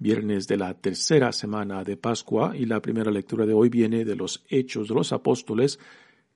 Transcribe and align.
viernes 0.00 0.48
de 0.48 0.56
la 0.56 0.74
tercera 0.74 1.30
semana 1.30 1.84
de 1.84 1.98
Pascua 1.98 2.56
y 2.56 2.64
la 2.64 2.80
primera 2.80 3.10
lectura 3.10 3.44
de 3.44 3.52
hoy 3.52 3.68
viene 3.68 4.06
de 4.06 4.16
los 4.16 4.42
Hechos 4.48 4.88
de 4.88 4.94
los 4.94 5.12
Apóstoles, 5.12 5.78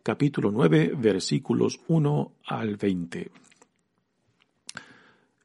capítulo 0.03 0.51
9, 0.53 0.93
versículos 0.97 1.81
1 1.89 2.33
al 2.47 2.77
20. 2.77 3.31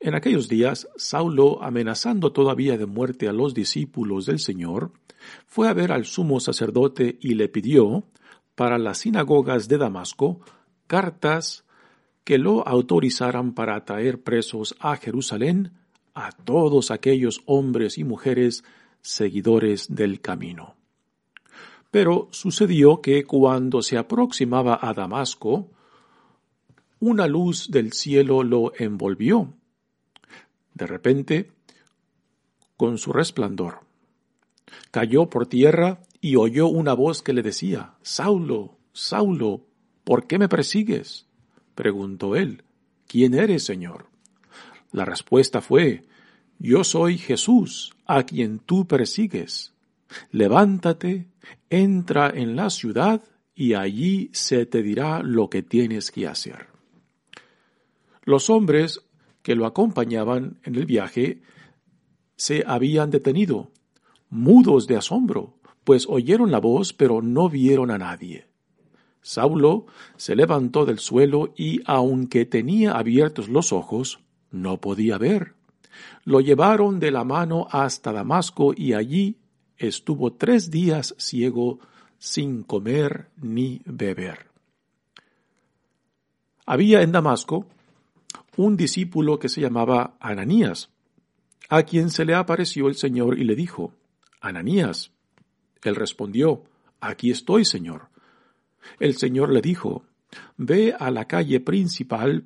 En 0.02 0.16
aquellos 0.16 0.50
días, 0.50 0.90
Saulo, 0.98 1.64
amenazando 1.64 2.34
todavía 2.34 2.78
de 2.78 2.86
muerte 2.86 3.30
a 3.30 3.34
los 3.34 3.54
discípulos 3.54 4.26
del 4.26 4.40
Señor, 4.40 4.92
fue 5.48 5.70
a 5.70 5.74
ver 5.74 5.94
al 5.94 6.04
sumo 6.04 6.42
sacerdote 6.42 7.18
y 7.22 7.36
le 7.36 7.48
pidió, 7.48 8.04
para 8.56 8.78
las 8.78 9.00
sinagogas 9.00 9.70
de 9.70 9.78
Damasco, 9.78 10.42
cartas 10.88 11.64
que 12.26 12.38
lo 12.38 12.68
autorizaran 12.68 13.54
para 13.54 13.86
traer 13.86 14.22
presos 14.22 14.76
a 14.82 14.98
Jerusalén 14.98 15.72
a 16.14 16.32
todos 16.32 16.92
aquellos 16.92 17.42
hombres 17.46 17.98
y 17.98 18.04
mujeres 18.04 18.64
seguidores 19.02 19.94
del 19.96 20.22
camino. 20.22 20.76
Pero 21.92 22.28
sucedió 22.32 23.02
que 23.02 23.24
cuando 23.24 23.82
se 23.82 23.98
aproximaba 23.98 24.78
a 24.82 24.94
Damasco, 24.94 25.72
una 27.00 27.28
luz 27.28 27.72
del 27.72 27.94
cielo 27.94 28.44
lo 28.44 28.74
envolvió. 28.78 29.54
De 30.74 30.86
repente, 30.86 31.52
con 32.78 32.98
su 32.98 33.12
resplandor, 33.12 33.80
cayó 34.92 35.30
por 35.30 35.48
tierra 35.48 36.02
y 36.22 36.36
oyó 36.36 36.68
una 36.68 36.94
voz 36.94 37.22
que 37.22 37.34
le 37.34 37.42
decía, 37.42 37.96
Saulo, 38.02 38.78
Saulo, 38.94 39.66
¿por 40.04 40.28
qué 40.28 40.38
me 40.38 40.50
persigues? 40.50 41.26
preguntó 41.76 42.36
él, 42.36 42.64
¿quién 43.08 43.34
eres, 43.34 43.64
Señor? 43.64 44.09
La 44.92 45.06
respuesta 45.06 45.62
fue, 45.62 46.04
Yo 46.58 46.84
soy 46.84 47.18
Jesús, 47.18 47.94
a 48.06 48.24
quien 48.24 48.60
tú 48.60 48.88
persigues. 48.88 49.74
Levántate, 50.32 51.28
entra 51.70 52.30
en 52.30 52.56
la 52.56 52.70
ciudad 52.70 53.22
y 53.54 53.74
allí 53.74 54.30
se 54.34 54.66
te 54.66 54.82
dirá 54.82 55.22
lo 55.22 55.50
que 55.50 55.62
tienes 55.62 56.12
que 56.12 56.28
hacer. 56.28 56.68
Los 58.24 58.50
hombres 58.50 59.02
que 59.42 59.56
lo 59.56 59.66
acompañaban 59.66 60.60
en 60.64 60.76
el 60.76 60.86
viaje 60.86 61.42
se 62.36 62.64
habían 62.66 63.12
detenido, 63.12 63.72
mudos 64.30 64.88
de 64.88 64.98
asombro, 64.98 65.58
pues 65.84 66.08
oyeron 66.08 66.52
la 66.52 66.60
voz 66.60 66.94
pero 66.94 67.22
no 67.22 67.50
vieron 67.50 67.92
a 67.92 67.98
nadie. 67.98 68.48
Saulo 69.22 69.86
se 70.16 70.36
levantó 70.36 70.86
del 70.86 71.00
suelo 71.00 71.54
y, 71.58 71.82
aunque 71.86 72.46
tenía 72.46 72.94
abiertos 72.94 73.50
los 73.50 73.74
ojos, 73.74 74.20
no 74.52 74.80
podía 74.80 75.18
ver. 75.18 75.54
Lo 76.24 76.40
llevaron 76.42 77.00
de 77.00 77.12
la 77.12 77.24
mano 77.24 77.68
hasta 77.72 78.12
Damasco 78.12 78.74
y 78.76 78.94
allí 78.94 79.38
estuvo 79.78 80.34
tres 80.34 80.70
días 80.70 81.16
ciego 81.18 81.80
sin 82.18 82.64
comer 82.64 83.30
ni 83.42 83.82
beber. 83.86 84.48
Había 86.66 87.02
en 87.02 87.12
Damasco 87.12 87.66
un 88.58 88.78
discípulo 88.78 89.40
que 89.40 89.50
se 89.50 89.62
llamaba 89.62 90.16
Ananías, 90.20 90.90
a 91.70 91.84
quien 91.84 92.10
se 92.10 92.26
le 92.26 92.36
apareció 92.36 92.88
el 92.88 92.96
Señor 92.96 93.40
y 93.40 93.44
le 93.44 93.56
dijo, 93.56 93.94
Ananías. 94.42 95.12
Él 95.82 95.96
respondió, 95.96 96.64
Aquí 97.00 97.32
estoy, 97.32 97.64
Señor. 97.64 98.10
El 99.00 99.16
Señor 99.16 99.52
le 99.52 99.62
dijo, 99.62 100.04
Ve 100.58 100.94
a 100.98 101.10
la 101.10 101.26
calle 101.26 101.60
principal 101.60 102.46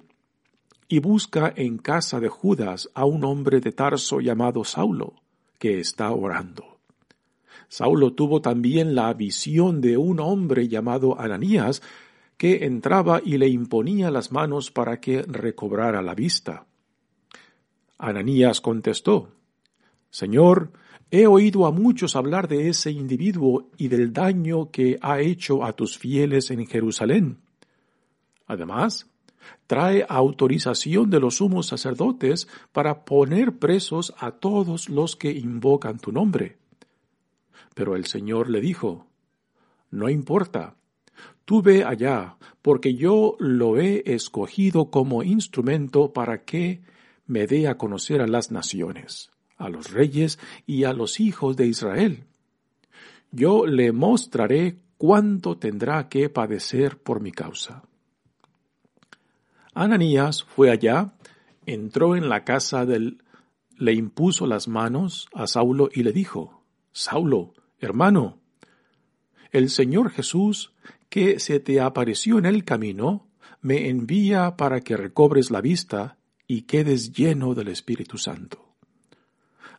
y 0.88 1.00
busca 1.00 1.54
en 1.56 1.78
casa 1.78 2.20
de 2.20 2.30
Judas 2.30 2.90
a 2.94 3.06
un 3.06 3.24
hombre 3.24 3.60
de 3.60 3.72
Tarso 3.72 4.20
llamado 4.20 4.64
Saulo, 4.64 5.14
que 5.60 5.80
está 5.80 6.12
orando. 6.12 6.78
Saulo 7.68 8.14
tuvo 8.14 8.42
también 8.42 8.96
la 8.96 9.14
visión 9.14 9.82
de 9.82 9.98
un 9.98 10.20
hombre 10.20 10.68
llamado 10.68 11.20
Ananías, 11.20 11.82
que 12.38 12.66
entraba 12.66 13.22
y 13.24 13.38
le 13.38 13.48
imponía 13.48 14.12
las 14.12 14.32
manos 14.32 14.72
para 14.72 15.00
que 15.00 15.22
recobrara 15.24 16.02
la 16.02 16.14
vista. 16.14 16.66
Ananías 17.98 18.62
contestó, 18.62 19.30
Señor, 20.10 20.72
He 21.16 21.28
oído 21.28 21.68
a 21.68 21.72
muchos 21.72 22.16
hablar 22.16 22.48
de 22.48 22.70
ese 22.70 22.90
individuo 22.90 23.70
y 23.78 23.88
del 23.88 24.12
daño 24.12 24.72
que 24.72 24.98
ha 25.00 25.20
hecho 25.20 25.64
a 25.64 25.74
tus 25.74 25.96
fieles 25.96 26.50
en 26.50 26.66
Jerusalén. 26.66 27.38
Además, 28.48 29.08
trae 29.68 30.06
autorización 30.08 31.10
de 31.10 31.20
los 31.20 31.38
sumos 31.38 31.68
sacerdotes 31.68 32.48
para 32.72 33.06
poner 33.06 33.58
presos 33.58 34.14
a 34.18 34.32
todos 34.32 34.90
los 34.90 35.16
que 35.16 35.32
invocan 35.32 36.00
tu 36.00 36.12
nombre. 36.12 36.58
Pero 37.74 37.96
el 37.96 38.06
Señor 38.06 38.50
le 38.50 38.62
dijo, 38.62 39.08
No 39.90 40.10
importa, 40.10 40.76
tú 41.46 41.62
ve 41.62 41.84
allá, 41.84 42.38
porque 42.62 42.96
yo 42.96 43.36
lo 43.40 43.78
he 43.78 44.04
escogido 44.06 44.92
como 44.92 45.24
instrumento 45.24 46.14
para 46.14 46.44
que 46.44 46.82
me 47.26 47.48
dé 47.48 47.68
a 47.68 47.78
conocer 47.78 48.22
a 48.22 48.28
las 48.28 48.52
naciones 48.52 49.34
a 49.64 49.70
los 49.70 49.92
reyes 49.92 50.40
y 50.66 50.84
a 50.84 50.94
los 50.94 51.20
hijos 51.20 51.56
de 51.56 51.68
Israel. 51.68 52.26
Yo 53.32 53.66
le 53.66 53.92
mostraré 53.92 54.78
cuánto 54.98 55.58
tendrá 55.58 56.10
que 56.10 56.30
padecer 56.30 56.98
por 56.98 57.22
mi 57.22 57.32
causa. 57.32 57.84
Ananías 59.74 60.44
fue 60.44 60.72
allá, 60.72 61.14
entró 61.66 62.16
en 62.16 62.30
la 62.30 62.44
casa 62.44 62.86
del, 62.86 63.24
le 63.78 63.94
impuso 63.94 64.46
las 64.48 64.68
manos 64.68 65.28
a 65.34 65.48
Saulo 65.48 65.90
y 65.92 66.04
le 66.04 66.12
dijo, 66.12 66.64
Saulo, 66.92 67.54
hermano, 67.80 68.40
el 69.52 69.70
Señor 69.70 70.12
Jesús, 70.12 70.74
que 71.10 71.40
se 71.40 71.60
te 71.60 71.80
apareció 71.80 72.38
en 72.40 72.46
el 72.46 72.64
camino, 72.64 73.28
me 73.62 73.90
envía 73.90 74.58
para 74.58 74.82
que 74.82 74.98
recobres 74.98 75.52
la 75.52 75.62
vista 75.62 76.18
y 76.48 76.64
quedes 76.64 77.14
lleno 77.14 77.54
del 77.54 77.70
Espíritu 77.70 78.18
Santo. 78.18 78.76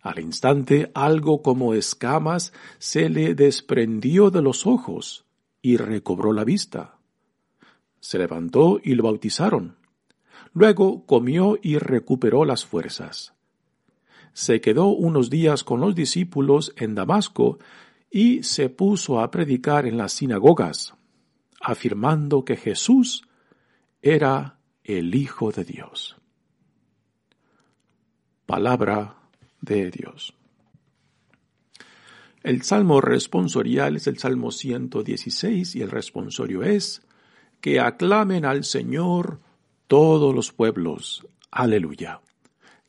Al 0.00 0.18
instante 0.18 0.90
algo 0.94 1.42
como 1.42 1.74
escamas 1.74 2.52
se 2.78 3.08
le 3.08 3.34
desprendió 3.34 4.30
de 4.30 4.42
los 4.42 4.66
ojos 4.66 5.24
y 5.62 5.76
recobró 5.76 6.32
la 6.32 6.44
vista. 6.44 6.98
Se 8.00 8.18
levantó 8.18 8.80
y 8.82 8.94
lo 8.94 9.04
bautizaron. 9.04 9.76
Luego 10.54 11.04
comió 11.04 11.58
y 11.60 11.78
recuperó 11.78 12.44
las 12.44 12.64
fuerzas. 12.64 13.34
Se 14.32 14.60
quedó 14.60 14.86
unos 14.86 15.28
días 15.28 15.64
con 15.64 15.80
los 15.80 15.94
discípulos 15.94 16.72
en 16.76 16.94
Damasco 16.94 17.58
y 18.10 18.44
se 18.44 18.68
puso 18.68 19.20
a 19.20 19.30
predicar 19.30 19.86
en 19.86 19.96
las 19.96 20.12
sinagogas, 20.12 20.94
afirmando 21.60 22.44
que 22.44 22.56
Jesús 22.56 23.24
era 24.00 24.58
el 24.84 25.14
Hijo 25.14 25.50
de 25.50 25.64
Dios. 25.64 26.16
Palabra 28.46 29.16
de 29.60 29.90
Dios. 29.90 30.34
El 32.44 32.62
salmo 32.62 33.00
responsorial 33.00 33.96
es 33.96 34.06
el 34.06 34.18
Salmo 34.18 34.50
116 34.50 35.74
y 35.74 35.82
el 35.82 35.90
responsorio 35.90 36.62
es, 36.62 37.02
que 37.60 37.80
aclamen 37.80 38.44
al 38.44 38.64
Señor 38.64 39.40
todos 39.86 40.34
los 40.34 40.52
pueblos. 40.52 41.26
Aleluya. 41.50 42.20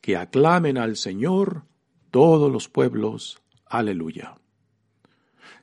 Que 0.02 0.18
aclamen 0.18 0.78
al 0.78 0.96
Señor 0.96 1.64
todos 2.12 2.52
los 2.52 2.70
pueblos. 2.70 3.42
Aleluya. 3.66 4.36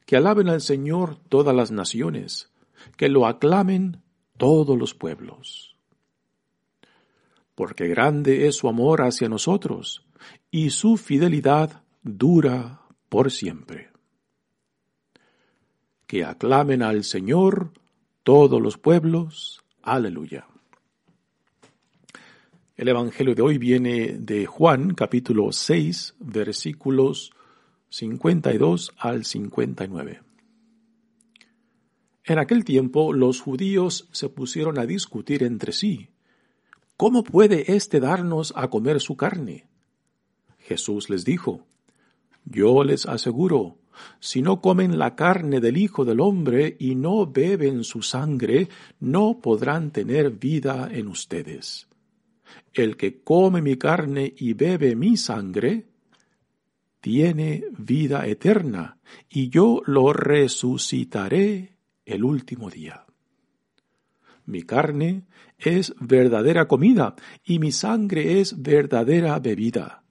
Que 0.07 0.17
alaben 0.17 0.49
al 0.49 0.61
Señor 0.61 1.19
todas 1.29 1.55
las 1.55 1.71
naciones. 1.71 2.51
Que 2.97 3.09
lo 3.09 3.27
aclamen 3.27 4.03
todos 4.37 4.79
los 4.79 4.95
pueblos. 4.95 5.77
Porque 7.55 7.87
grande 7.89 8.47
es 8.47 8.57
su 8.57 8.69
amor 8.69 9.03
hacia 9.03 9.29
nosotros 9.29 10.05
y 10.51 10.71
su 10.71 10.97
fidelidad 10.97 11.83
dura 12.03 12.83
por 13.09 13.31
siempre. 13.31 13.91
Que 16.07 16.25
aclamen 16.25 16.83
al 16.83 17.05
Señor 17.05 17.73
todos 18.23 18.61
los 18.61 18.79
pueblos. 18.79 19.63
Aleluya. 19.83 20.47
El 22.83 22.89
Evangelio 22.89 23.37
de 23.37 23.43
hoy 23.43 23.59
viene 23.59 24.17
de 24.19 24.45
Juan 24.45 24.95
capítulo 24.95 25.53
6 25.53 26.17
versículos 26.19 27.31
52 27.91 28.93
al 28.99 29.25
59. 29.25 30.21
En 32.25 32.39
aquel 32.41 32.65
tiempo 32.65 33.13
los 33.13 33.41
judíos 33.41 34.09
se 34.11 34.29
pusieron 34.31 34.81
a 34.81 34.87
discutir 34.87 35.45
entre 35.45 35.71
sí. 35.71 36.09
¿Cómo 36.97 37.23
puede 37.23 37.73
éste 37.73 38.01
darnos 38.01 38.53
a 38.57 38.69
comer 38.69 39.01
su 39.01 39.17
carne? 39.17 39.69
Jesús 40.59 41.09
les 41.09 41.25
dijo, 41.25 41.65
Yo 42.45 42.83
les 42.83 43.07
aseguro, 43.07 43.77
si 44.19 44.43
no 44.43 44.61
comen 44.61 44.99
la 44.99 45.15
carne 45.15 45.61
del 45.61 45.77
Hijo 45.77 46.05
del 46.05 46.19
Hombre 46.19 46.77
y 46.81 46.97
no 46.97 47.29
beben 47.29 47.85
su 47.85 48.03
sangre, 48.03 48.69
no 48.99 49.39
podrán 49.41 49.93
tener 49.93 50.33
vida 50.33 50.89
en 50.91 51.07
ustedes. 51.07 51.87
El 52.73 52.97
que 52.97 53.23
come 53.23 53.63
mi 53.63 53.77
carne 53.77 54.33
y 54.37 54.55
bebe 54.55 54.97
mi 54.97 55.17
sangre, 55.17 55.87
tiene 57.01 57.65
vida 57.77 58.27
eterna, 58.27 58.99
y 59.29 59.49
yo 59.49 59.83
lo 59.87 60.13
resucitaré 60.13 61.77
el 62.05 62.25
último 62.25 62.71
día. 62.71 63.05
Mi 64.47 64.63
carne 64.63 65.25
es 65.59 65.95
verdadera 66.01 66.67
comida, 66.69 67.15
y 67.45 67.59
mi 67.59 67.73
sangre 67.73 68.41
es 68.41 68.61
verdadera 68.63 69.39
bebida. 69.39 70.05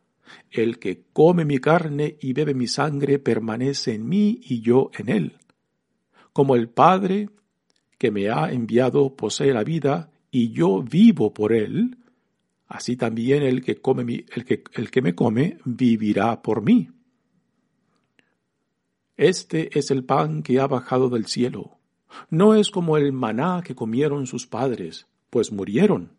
El 0.50 0.80
que 0.80 1.06
come 1.14 1.46
mi 1.46 1.60
carne 1.60 2.18
y 2.20 2.34
bebe 2.34 2.54
mi 2.54 2.68
sangre 2.68 3.20
permanece 3.20 3.94
en 3.94 4.08
mí 4.08 4.40
y 4.44 4.62
yo 4.62 4.92
en 4.94 5.10
él. 5.10 5.38
Como 6.34 6.56
el 6.56 6.70
Padre 6.70 7.30
que 7.98 8.12
me 8.12 8.30
ha 8.30 8.52
enviado 8.52 9.16
posee 9.16 9.54
la 9.54 9.64
vida 9.64 10.12
y 10.30 10.52
yo 10.52 10.82
vivo 10.82 11.34
por 11.34 11.54
él, 11.54 11.98
así 12.72 12.96
también 12.96 13.44
el 13.44 13.62
que, 13.64 13.82
come 13.82 14.26
el 14.34 14.46
que, 14.46 14.64
el 14.74 14.90
que 14.90 15.02
me 15.02 15.14
come 15.14 15.58
vivirá 15.66 16.42
por 16.42 16.62
mí. 16.62 16.90
Este 19.18 19.78
es 19.78 19.92
el 19.92 20.06
pan 20.06 20.42
que 20.42 20.60
ha 20.60 20.68
bajado 20.68 21.10
del 21.10 21.28
cielo. 21.28 21.78
No 22.30 22.56
es 22.56 22.72
como 22.72 22.98
el 22.98 23.12
maná 23.12 23.62
que 23.64 23.76
comieron 23.76 24.26
sus 24.26 24.48
padres, 24.48 25.06
pues 25.30 25.52
murieron. 25.52 26.14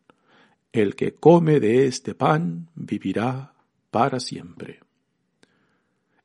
El 0.72 0.94
que 0.94 1.14
come 1.14 1.58
de 1.58 1.86
este 1.86 2.14
pan 2.14 2.68
vivirá 2.74 3.54
para 3.90 4.20
siempre. 4.20 4.80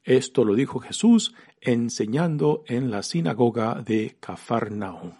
Esto 0.03 0.43
lo 0.43 0.55
dijo 0.55 0.79
Jesús 0.79 1.33
enseñando 1.61 2.63
en 2.67 2.91
la 2.91 3.01
sinagoga 3.01 3.81
de 3.81 4.17
Cafarnaum. 4.19 5.13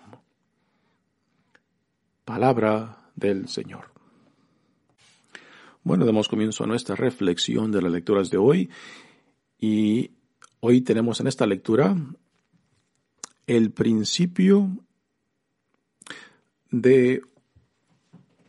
Palabra 2.26 3.10
del 3.16 3.48
Señor. 3.48 3.97
Bueno, 5.88 6.06
damos 6.06 6.28
comienzo 6.28 6.66
a 6.66 6.68
nuestra 6.68 6.98
reflexión 6.98 7.72
de 7.72 7.82
las 7.82 7.90
lecturas 7.90 8.30
de 8.30 8.36
hoy 8.36 8.70
y 9.58 10.12
hoy 10.60 10.82
tenemos 10.82 11.22
en 11.22 11.28
esta 11.28 11.46
lectura 11.46 11.96
el 13.46 13.72
principio 13.72 14.70
de 16.72 17.22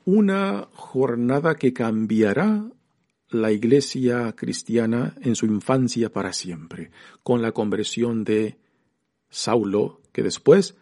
una 0.04 0.66
jornada 0.72 1.54
que 1.54 1.72
cambiará 1.72 2.68
la 3.28 3.52
iglesia 3.52 4.34
cristiana 4.34 5.14
en 5.20 5.36
su 5.36 5.46
infancia 5.46 6.10
para 6.10 6.32
siempre, 6.32 6.90
con 7.22 7.40
la 7.40 7.52
conversión 7.52 8.24
de 8.24 8.58
Saulo, 9.30 10.00
que 10.10 10.24
después 10.24 10.74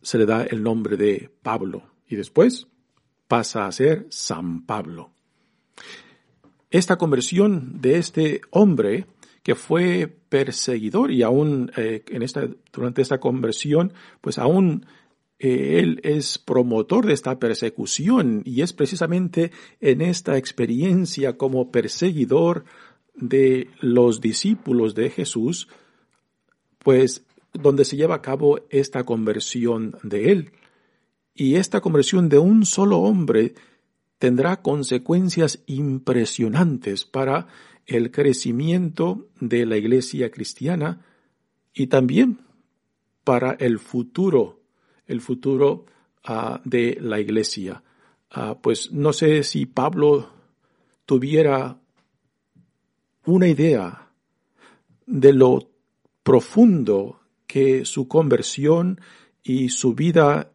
se 0.00 0.18
le 0.18 0.26
da 0.26 0.42
el 0.42 0.64
nombre 0.64 0.96
de 0.96 1.30
Pablo 1.40 1.84
y 2.08 2.16
después 2.16 2.66
pasa 3.28 3.68
a 3.68 3.70
ser 3.70 4.08
San 4.10 4.66
Pablo. 4.66 5.12
Esta 6.70 6.96
conversión 6.96 7.80
de 7.80 7.98
este 7.98 8.40
hombre 8.50 9.06
que 9.42 9.54
fue 9.54 10.08
perseguidor 10.28 11.10
y 11.10 11.22
aún 11.22 11.72
eh, 11.76 12.04
en 12.08 12.22
esta, 12.22 12.48
durante 12.72 13.02
esta 13.02 13.18
conversión, 13.18 13.92
pues 14.20 14.38
aún 14.38 14.86
eh, 15.38 15.80
él 15.80 16.00
es 16.04 16.38
promotor 16.38 17.06
de 17.06 17.12
esta 17.12 17.38
persecución 17.38 18.42
y 18.44 18.62
es 18.62 18.72
precisamente 18.72 19.50
en 19.80 20.00
esta 20.00 20.38
experiencia 20.38 21.36
como 21.36 21.72
perseguidor 21.72 22.64
de 23.14 23.68
los 23.80 24.20
discípulos 24.20 24.94
de 24.94 25.10
Jesús, 25.10 25.68
pues 26.78 27.24
donde 27.52 27.84
se 27.84 27.96
lleva 27.96 28.14
a 28.14 28.22
cabo 28.22 28.60
esta 28.70 29.04
conversión 29.04 29.96
de 30.02 30.32
él. 30.32 30.52
Y 31.34 31.56
esta 31.56 31.80
conversión 31.80 32.28
de 32.28 32.38
un 32.38 32.64
solo 32.64 32.98
hombre 32.98 33.54
tendrá 34.22 34.62
consecuencias 34.62 35.64
impresionantes 35.66 37.04
para 37.04 37.48
el 37.86 38.12
crecimiento 38.12 39.26
de 39.40 39.66
la 39.66 39.76
iglesia 39.76 40.30
cristiana 40.30 41.04
y 41.74 41.88
también 41.88 42.38
para 43.24 43.54
el 43.54 43.80
futuro 43.80 44.60
el 45.08 45.20
futuro 45.20 45.86
ah, 46.22 46.60
de 46.64 46.98
la 47.00 47.18
iglesia. 47.18 47.82
Ah, 48.30 48.60
pues 48.62 48.92
no 48.92 49.12
sé 49.12 49.42
si 49.42 49.66
Pablo 49.66 50.30
tuviera 51.04 51.80
una 53.26 53.48
idea 53.48 54.08
de 55.04 55.32
lo 55.32 55.68
profundo 56.22 57.22
que 57.48 57.84
su 57.84 58.06
conversión 58.06 59.00
y 59.42 59.70
su 59.70 59.94
vida 59.94 60.52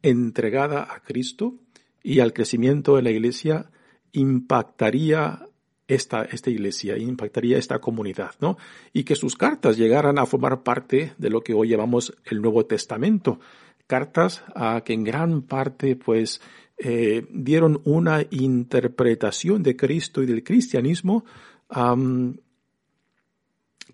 entregada 0.00 0.88
a 0.90 1.02
Cristo 1.02 1.58
y 2.02 2.20
al 2.20 2.32
crecimiento 2.32 2.96
de 2.96 3.02
la 3.02 3.10
iglesia 3.10 3.70
impactaría 4.12 5.46
esta, 5.88 6.22
esta 6.22 6.50
iglesia, 6.50 6.96
impactaría 6.96 7.58
esta 7.58 7.80
comunidad, 7.80 8.32
¿no? 8.40 8.56
Y 8.92 9.04
que 9.04 9.16
sus 9.16 9.36
cartas 9.36 9.76
llegaran 9.76 10.18
a 10.18 10.26
formar 10.26 10.62
parte 10.62 11.12
de 11.18 11.30
lo 11.30 11.42
que 11.42 11.54
hoy 11.54 11.68
llamamos 11.68 12.14
el 12.24 12.40
Nuevo 12.40 12.66
Testamento. 12.66 13.40
Cartas 13.86 14.42
a 14.54 14.82
que 14.84 14.94
en 14.94 15.04
gran 15.04 15.42
parte, 15.42 15.96
pues, 15.96 16.40
eh, 16.78 17.26
dieron 17.30 17.80
una 17.84 18.24
interpretación 18.30 19.62
de 19.62 19.76
Cristo 19.76 20.22
y 20.22 20.26
del 20.26 20.42
cristianismo 20.42 21.24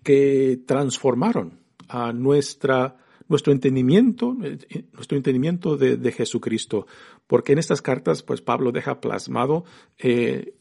que 0.03 0.59
transformaron 0.65 1.59
a 1.87 2.13
nuestra, 2.13 2.97
nuestro 3.27 3.53
entendimiento, 3.53 4.35
eh, 4.43 4.85
nuestro 4.93 5.17
entendimiento 5.17 5.77
de, 5.77 5.97
de, 5.97 6.11
Jesucristo. 6.11 6.87
Porque 7.29 7.51
en 7.53 7.59
estas 7.59 7.83
cartas, 7.83 8.23
pues 8.23 8.41
Pablo 8.41 8.71
deja 8.71 8.99
plasmado 8.99 9.63
eh, 9.99 10.55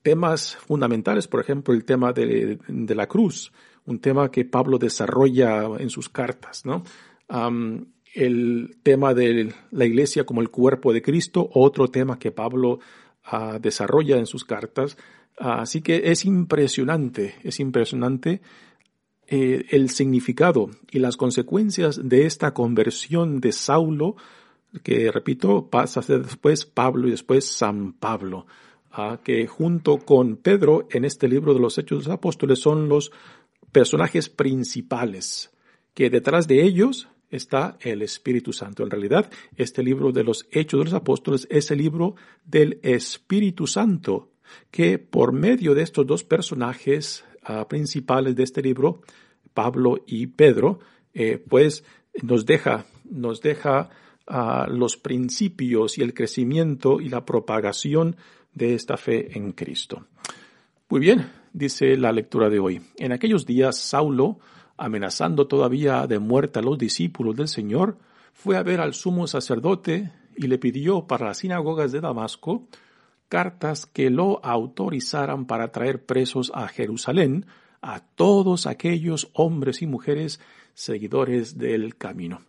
temas 0.00 0.56
fundamentales, 0.56 1.28
por 1.28 1.40
ejemplo, 1.40 1.74
el 1.74 1.84
tema 1.84 2.14
de, 2.14 2.58
la 2.68 3.06
cruz, 3.06 3.52
un 3.84 3.98
tema 3.98 4.30
que 4.30 4.46
Pablo 4.46 4.78
desarrolla 4.78 5.66
en 5.78 5.90
sus 5.90 6.08
cartas, 6.08 6.64
¿no? 6.64 6.84
el 8.14 8.78
tema 8.82 9.12
de 9.12 9.52
la 9.72 9.84
iglesia 9.84 10.24
como 10.24 10.40
el 10.40 10.48
cuerpo 10.48 10.94
de 10.94 11.02
Cristo, 11.02 11.50
otro 11.52 11.88
tema 11.88 12.18
que 12.18 12.32
Pablo 12.32 12.78
ah, 13.24 13.58
desarrolla 13.60 14.16
en 14.16 14.26
sus 14.26 14.44
cartas. 14.44 14.96
así 15.36 15.82
que 15.82 16.00
es 16.12 16.24
impresionante, 16.24 17.34
es 17.42 17.60
impresionante 17.60 18.40
eh, 19.26 19.66
el 19.70 19.90
significado 19.90 20.70
y 20.90 20.98
las 20.98 21.18
consecuencias 21.18 22.00
de 22.02 22.24
esta 22.24 22.54
conversión 22.54 23.40
de 23.40 23.52
Saulo, 23.52 24.16
que 24.82 25.10
repito, 25.12 25.68
pasa 25.68 26.00
después 26.00 26.66
Pablo 26.66 27.08
y 27.08 27.12
después 27.12 27.46
San 27.46 27.92
Pablo 27.92 28.46
que 29.22 29.46
junto 29.46 29.98
con 29.98 30.36
Pedro 30.36 30.86
en 30.90 31.04
este 31.04 31.26
libro 31.26 31.52
de 31.52 31.60
los 31.60 31.78
Hechos 31.78 32.04
de 32.04 32.10
los 32.10 32.14
Apóstoles 32.14 32.60
son 32.60 32.88
los 32.88 33.10
personajes 33.72 34.28
principales, 34.28 35.50
que 35.94 36.10
detrás 36.10 36.46
de 36.46 36.62
ellos 36.62 37.08
está 37.30 37.76
el 37.80 38.02
Espíritu 38.02 38.52
Santo. 38.52 38.84
En 38.84 38.90
realidad, 38.90 39.30
este 39.56 39.82
libro 39.82 40.12
de 40.12 40.22
los 40.22 40.46
Hechos 40.52 40.78
de 40.78 40.84
los 40.84 40.94
Apóstoles 40.94 41.48
es 41.50 41.72
el 41.72 41.78
libro 41.78 42.14
del 42.44 42.78
Espíritu 42.82 43.66
Santo, 43.66 44.30
que 44.70 44.98
por 45.00 45.32
medio 45.32 45.74
de 45.74 45.82
estos 45.82 46.06
dos 46.06 46.22
personajes 46.22 47.24
ah, 47.42 47.66
principales 47.66 48.36
de 48.36 48.44
este 48.44 48.62
libro, 48.62 49.02
Pablo 49.54 50.04
y 50.06 50.28
Pedro, 50.28 50.78
eh, 51.14 51.42
pues 51.48 51.82
nos 52.22 52.46
deja, 52.46 52.86
nos 53.04 53.40
deja 53.40 53.90
ah, 54.26 54.66
los 54.70 54.96
principios 54.96 55.98
y 55.98 56.02
el 56.02 56.14
crecimiento 56.14 57.00
y 57.00 57.08
la 57.08 57.24
propagación 57.24 58.16
de 58.52 58.74
esta 58.74 58.96
fe 58.96 59.36
en 59.36 59.52
Cristo. 59.52 60.06
Muy 60.88 61.00
bien, 61.00 61.30
dice 61.52 61.96
la 61.96 62.12
lectura 62.12 62.48
de 62.48 62.58
hoy. 62.58 62.80
En 62.98 63.12
aquellos 63.12 63.46
días 63.46 63.78
Saulo, 63.78 64.38
amenazando 64.76 65.46
todavía 65.46 66.06
de 66.06 66.18
muerte 66.18 66.58
a 66.58 66.62
los 66.62 66.78
discípulos 66.78 67.36
del 67.36 67.48
Señor, 67.48 67.98
fue 68.32 68.56
a 68.56 68.62
ver 68.62 68.80
al 68.80 68.94
sumo 68.94 69.26
sacerdote 69.26 70.12
y 70.36 70.46
le 70.46 70.58
pidió 70.58 71.06
para 71.06 71.26
las 71.26 71.38
sinagogas 71.38 71.92
de 71.92 72.00
Damasco 72.00 72.68
cartas 73.28 73.86
que 73.86 74.10
lo 74.10 74.44
autorizaran 74.44 75.46
para 75.46 75.72
traer 75.72 76.04
presos 76.04 76.52
a 76.54 76.68
Jerusalén 76.68 77.46
a 77.80 78.00
todos 78.00 78.66
aquellos 78.66 79.30
hombres 79.34 79.82
y 79.82 79.86
mujeres 79.86 80.40
seguidores 80.74 81.58
del 81.58 81.96
camino. 81.96 82.40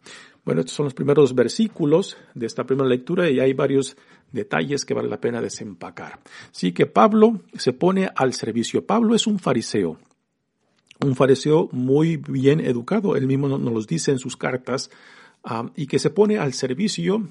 Bueno, 0.46 0.62
estos 0.62 0.76
son 0.76 0.84
los 0.86 0.94
primeros 0.94 1.34
versículos 1.34 2.18
de 2.36 2.46
esta 2.46 2.66
primera 2.66 2.88
lectura 2.88 3.28
y 3.30 3.40
hay 3.40 3.54
varios 3.54 3.98
detalles 4.32 4.86
que 4.86 4.94
vale 4.94 5.10
la 5.10 5.20
pena 5.20 5.42
desempacar. 5.42 6.20
Sí 6.52 6.72
que 6.72 6.86
Pablo 6.86 7.42
se 7.58 7.74
pone 7.74 8.10
al 8.16 8.34
servicio. 8.34 8.86
Pablo 8.86 9.16
es 9.16 9.26
un 9.26 9.40
fariseo, 9.40 9.98
un 11.04 11.16
fariseo 11.16 11.68
muy 11.72 12.18
bien 12.18 12.60
educado, 12.60 13.16
él 13.16 13.26
mismo 13.26 13.48
nos 13.48 13.74
lo 13.74 13.82
dice 13.82 14.12
en 14.12 14.20
sus 14.20 14.38
cartas, 14.38 14.92
ah, 15.44 15.72
y 15.76 15.88
que 15.88 15.98
se 15.98 16.12
pone 16.12 16.38
al 16.38 16.54
servicio 16.54 17.28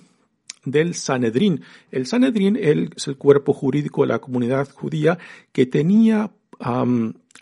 del 0.65 0.95
Sanedrín. 0.95 1.63
El 1.93 2.07
Sanedrín 2.07 2.57
es 2.57 3.07
el 3.07 3.17
cuerpo 3.17 3.53
jurídico 3.53 4.03
de 4.03 4.09
la 4.09 4.19
comunidad 4.19 4.69
judía 4.71 5.19
que 5.53 5.67
tenía 5.67 6.33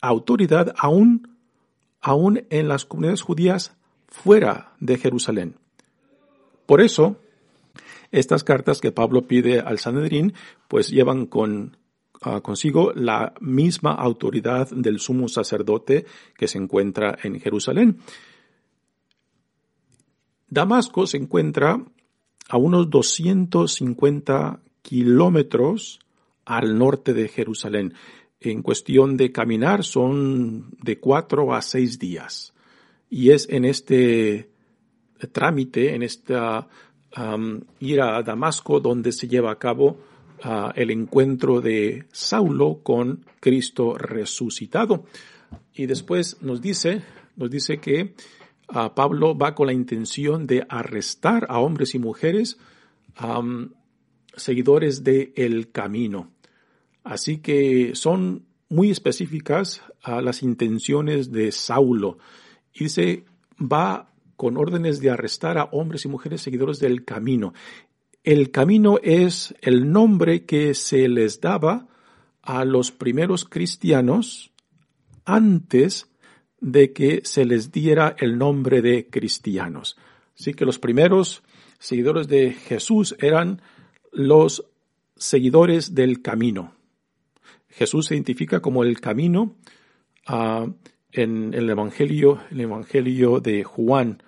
autoridad 0.03 0.75
aún, 0.77 1.37
aún 2.01 2.45
en 2.51 2.69
las 2.69 2.85
comunidades 2.85 3.23
judías 3.23 3.75
fuera 4.09 4.73
de 4.81 4.99
Jerusalén. 4.99 5.62
Por 6.67 6.81
eso, 6.81 7.17
estas 8.11 8.45
cartas 8.45 8.81
que 8.81 8.93
Pablo 8.93 9.27
pide 9.27 9.61
al 9.61 9.79
Sanedrín, 9.79 10.35
pues 10.69 10.91
llevan 10.91 11.27
con, 11.27 11.77
ah, 12.21 12.41
consigo 12.41 12.93
la 12.95 13.35
misma 13.41 13.93
autoridad 13.93 14.69
del 14.71 15.01
sumo 15.01 15.29
sacerdote 15.29 16.07
que 16.37 16.49
se 16.49 16.59
encuentra 16.59 17.19
en 17.23 17.41
Jerusalén. 17.41 17.99
Damasco 20.49 21.07
se 21.07 21.17
encuentra 21.17 21.83
a 22.49 22.57
unos 22.59 22.91
250 22.91 24.61
kilómetros 24.83 26.01
al 26.45 26.79
norte 26.79 27.15
de 27.15 27.29
Jerusalén. 27.29 27.95
En 28.41 28.61
cuestión 28.61 29.17
de 29.17 29.33
caminar 29.33 29.85
son 29.85 30.77
de 30.83 30.99
cuatro 30.99 31.55
a 31.55 31.63
seis 31.63 31.99
días. 31.99 32.53
Y 33.09 33.31
es 33.31 33.49
en 33.49 33.65
este 33.65 34.52
trámite, 35.27 35.95
en 35.95 36.03
esta 36.03 36.69
ir 37.81 38.01
a 38.01 38.23
Damasco, 38.23 38.81
donde 38.81 39.13
se 39.13 39.29
lleva 39.29 39.53
a 39.53 39.59
cabo 39.59 39.99
ah, 40.43 40.73
el 40.75 40.91
encuentro 40.91 41.61
de 41.61 42.07
Saulo 42.11 42.81
con 42.83 43.27
Cristo 43.39 43.99
resucitado. 43.99 45.05
Y 45.75 45.85
después 45.85 46.41
nos 46.41 46.63
dice, 46.63 47.03
nos 47.37 47.51
dice 47.51 47.79
que 47.79 48.15
Pablo 48.95 49.37
va 49.37 49.55
con 49.55 49.67
la 49.67 49.75
intención 49.75 50.47
de 50.47 50.65
arrestar 50.67 51.47
a 51.51 51.59
hombres 51.59 51.95
y 51.95 51.99
mujeres 51.99 52.57
seguidores 54.35 55.05
de 55.05 55.33
el 55.37 55.71
camino. 55.71 56.31
Así 57.05 57.39
que 57.39 57.95
son 57.95 58.47
muy 58.69 58.91
específicas 58.91 59.83
a 60.03 60.23
las 60.23 60.43
intenciones 60.43 61.31
de 61.31 61.53
Saulo. 61.53 62.19
Y 62.73 62.85
dice, 62.85 63.25
va 63.61 64.12
con 64.43 64.57
órdenes 64.57 64.99
de 64.99 65.09
arrestar 65.09 65.57
a 65.57 65.67
hombres 65.67 66.05
y 66.05 66.09
mujeres 66.09 66.41
seguidores 66.41 66.81
del 66.81 67.05
camino. 67.05 67.55
El 68.25 68.51
camino 68.51 68.99
es 69.01 69.55
el 69.61 69.93
nombre 69.93 70.47
que 70.47 70.75
se 70.75 71.07
les 71.07 71.41
daba 71.41 71.87
a 72.43 72.65
los 72.65 72.91
primeros 72.91 73.45
cristianos 73.45 74.51
antes 75.25 76.09
de 76.61 76.93
que 76.93 77.21
se 77.23 77.45
les 77.45 77.71
diera 77.71 78.17
el 78.19 78.37
nombre 78.37 78.83
de 78.83 79.09
cristianos. 79.09 79.97
Así 80.37 80.55
que 80.55 80.65
los 80.65 80.81
primeros 80.81 81.45
seguidores 81.79 82.27
de 82.27 82.51
Jesús 82.51 83.15
eran 83.21 83.63
los 84.11 84.65
seguidores 85.15 85.95
del 85.95 86.21
camino. 86.21 86.75
Jesús 87.69 88.07
se 88.07 88.17
identifica 88.17 88.59
como 88.59 88.83
el 88.83 89.01
camino 89.01 89.55
ah, 90.27 90.67
en, 91.13 91.55
el 91.55 91.71
Evangelio, 91.71 92.41
el 92.51 92.63
Evangelio 92.63 93.39
de 93.39 93.63
Juan. 93.63 94.21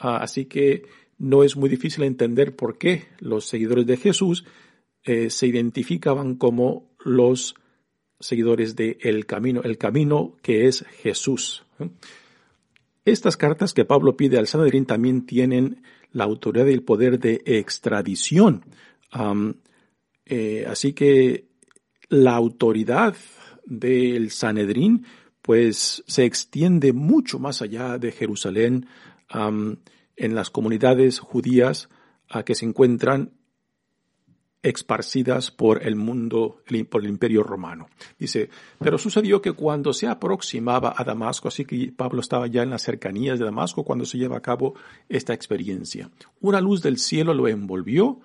Ah, 0.00 0.16
así 0.16 0.46
que 0.46 0.84
no 1.18 1.44
es 1.44 1.56
muy 1.56 1.68
difícil 1.68 2.04
entender 2.04 2.56
por 2.56 2.78
qué 2.78 3.08
los 3.18 3.44
seguidores 3.44 3.86
de 3.86 3.98
Jesús 3.98 4.46
eh, 5.04 5.28
se 5.28 5.46
identificaban 5.46 6.36
como 6.36 6.90
los 7.04 7.54
seguidores 8.18 8.74
de 8.76 8.96
camino, 9.26 9.60
el 9.62 9.76
camino 9.76 10.36
que 10.42 10.66
es 10.66 10.84
Jesús. 11.02 11.64
Estas 13.04 13.36
cartas 13.36 13.74
que 13.74 13.84
Pablo 13.84 14.16
pide 14.16 14.38
al 14.38 14.46
Sanedrín 14.46 14.86
también 14.86 15.26
tienen 15.26 15.82
la 16.12 16.24
autoridad 16.24 16.66
y 16.66 16.72
el 16.72 16.82
poder 16.82 17.18
de 17.18 17.42
extradición. 17.44 18.64
Eh, 20.26 20.64
así 20.66 20.92
que 20.94 21.48
la 22.08 22.34
autoridad 22.34 23.14
del 23.66 24.30
Sanedrín 24.30 25.04
pues 25.42 26.02
se 26.06 26.24
extiende 26.24 26.92
mucho 26.92 27.38
más 27.38 27.62
allá 27.62 27.98
de 27.98 28.12
Jerusalén 28.12 28.86
en 29.32 30.34
las 30.34 30.50
comunidades 30.50 31.18
judías 31.18 31.88
que 32.44 32.54
se 32.54 32.66
encuentran 32.66 33.32
esparcidas 34.62 35.50
por 35.50 35.86
el 35.86 35.96
mundo, 35.96 36.62
por 36.90 37.02
el 37.02 37.08
imperio 37.08 37.42
romano. 37.42 37.88
Dice, 38.18 38.50
pero 38.78 38.98
sucedió 38.98 39.40
que 39.40 39.52
cuando 39.52 39.92
se 39.92 40.06
aproximaba 40.06 40.94
a 40.96 41.04
Damasco, 41.04 41.48
así 41.48 41.64
que 41.64 41.92
Pablo 41.96 42.20
estaba 42.20 42.46
ya 42.46 42.62
en 42.62 42.70
las 42.70 42.82
cercanías 42.82 43.38
de 43.38 43.46
Damasco 43.46 43.84
cuando 43.84 44.04
se 44.04 44.18
lleva 44.18 44.36
a 44.36 44.42
cabo 44.42 44.74
esta 45.08 45.32
experiencia. 45.32 46.10
Una 46.40 46.60
luz 46.60 46.82
del 46.82 46.98
cielo 46.98 47.32
lo 47.32 47.48
envolvió. 47.48 48.20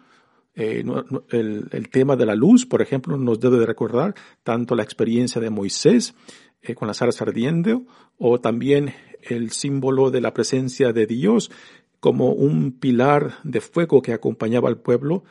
Eh, 0.57 0.85
el, 1.31 1.89
tema 1.89 2.15
de 2.15 2.25
la 2.25 2.33
luz, 2.33 2.65
por 2.65 2.81
ejemplo, 2.81 3.17
nos 3.17 3.39
debe 3.41 3.59
de 3.59 3.65
recordar 3.65 4.15
tanto 4.41 4.73
la 4.73 4.83
experiencia 4.83 5.41
de 5.41 5.49
Moisés 5.49 6.15
eh, 6.61 6.75
con 6.75 6.87
las 6.87 7.01
aras 7.01 7.21
ardiendo 7.21 7.85
o 8.17 8.39
también 8.39 8.93
el 9.21 9.51
símbolo 9.51 10.11
de 10.11 10.21
la 10.21 10.33
presencia 10.33 10.93
de 10.93 11.07
Dios 11.07 11.51
como 11.99 12.31
un 12.31 12.71
pilar 12.71 13.39
de 13.43 13.61
fuego 13.61 14.01
que 14.01 14.13
acompañaba 14.13 14.69
al 14.69 14.77
pueblo 14.77 15.23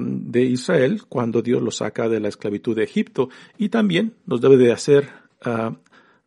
de 0.00 0.42
Israel 0.42 1.02
cuando 1.08 1.42
Dios 1.42 1.62
lo 1.62 1.70
saca 1.70 2.08
de 2.08 2.18
la 2.18 2.28
esclavitud 2.28 2.74
de 2.74 2.84
Egipto 2.84 3.28
y 3.58 3.68
también 3.68 4.14
nos 4.26 4.40
debe 4.40 4.56
de 4.56 4.72
hacer 4.72 5.08
ah, 5.42 5.76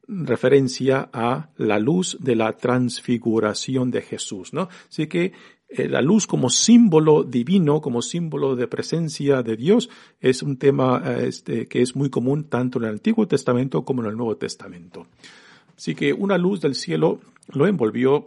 referencia 0.08 1.10
a 1.12 1.50
la 1.58 1.80
luz 1.80 2.18
de 2.20 2.36
la 2.36 2.54
transfiguración 2.54 3.92
de 3.92 4.02
Jesús, 4.02 4.54
¿no? 4.54 4.70
Así 4.90 5.08
que 5.08 5.34
la 5.78 6.01
luz 6.01 6.28
como 6.28 6.50
símbolo 6.50 7.24
divino, 7.24 7.82
como 7.82 8.01
símbolo 8.01 8.56
de 8.56 8.68
presencia 8.68 9.42
de 9.42 9.56
Dios, 9.56 9.90
es 10.20 10.44
un 10.44 10.58
tema 10.58 11.01
eh, 11.06 11.28
este, 11.28 11.68
que 11.68 11.82
es 11.82 11.96
muy 11.96 12.10
común 12.10 12.46
tanto 12.46 12.80
en 12.80 12.86
el 12.86 12.92
Antiguo 12.92 13.28
Testamento 13.28 13.86
como 13.86 14.01
en 14.01 14.10
el 14.10 14.18
Nuevo 14.18 14.36
Testamento. 14.36 15.08
Así 15.78 15.96
que 15.96 16.13
una 16.13 16.38
luz 16.38 16.62
del 16.62 16.75
cielo 16.75 17.22
lo 17.48 17.68
envolvió 17.68 18.25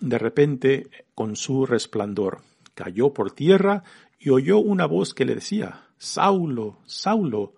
de 0.00 0.18
repente 0.18 0.88
con 1.14 1.36
su 1.36 1.66
resplandor. 1.66 2.40
Cayó 2.74 3.12
por 3.12 3.32
tierra 3.32 3.82
y 4.18 4.30
oyó 4.30 4.58
una 4.58 4.86
voz 4.86 5.14
que 5.14 5.24
le 5.24 5.34
decía, 5.34 5.88
Saulo, 5.98 6.78
Saulo, 6.86 7.52